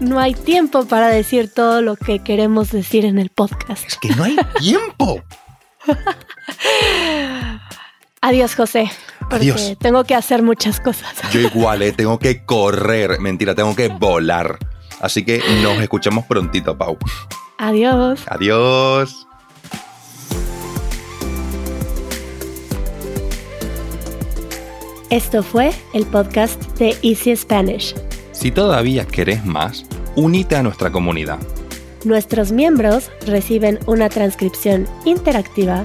no 0.00 0.18
hay 0.18 0.34
tiempo 0.34 0.86
para 0.86 1.08
decir 1.08 1.52
todo 1.52 1.82
lo 1.82 1.96
que 1.96 2.20
queremos 2.20 2.70
decir 2.70 3.04
en 3.04 3.18
el 3.18 3.28
podcast. 3.28 3.86
Es 3.86 3.96
que 3.98 4.08
no 4.14 4.24
hay 4.24 4.36
tiempo. 4.58 5.22
Adiós, 8.22 8.54
José. 8.54 8.90
Adiós. 9.30 9.76
tengo 9.78 10.04
que 10.04 10.14
hacer 10.14 10.42
muchas 10.42 10.78
cosas. 10.78 11.14
Yo 11.32 11.40
igual, 11.54 11.80
¿eh? 11.80 11.92
tengo 11.92 12.18
que 12.18 12.44
correr. 12.44 13.18
Mentira, 13.18 13.54
tengo 13.54 13.74
que 13.74 13.88
volar. 13.88 14.58
Así 15.00 15.24
que 15.24 15.42
nos 15.62 15.80
escuchamos 15.80 16.26
prontito, 16.26 16.76
Pau. 16.76 16.98
Adiós. 17.56 18.20
Adiós. 18.26 19.26
Esto 25.08 25.42
fue 25.42 25.72
el 25.94 26.04
podcast 26.06 26.62
de 26.78 26.96
Easy 27.02 27.34
Spanish. 27.34 27.94
Si 28.32 28.50
todavía 28.50 29.06
querés 29.06 29.44
más, 29.44 29.84
unite 30.14 30.56
a 30.56 30.62
nuestra 30.62 30.92
comunidad. 30.92 31.38
Nuestros 32.04 32.52
miembros 32.52 33.10
reciben 33.26 33.78
una 33.86 34.08
transcripción 34.08 34.86
interactiva 35.04 35.84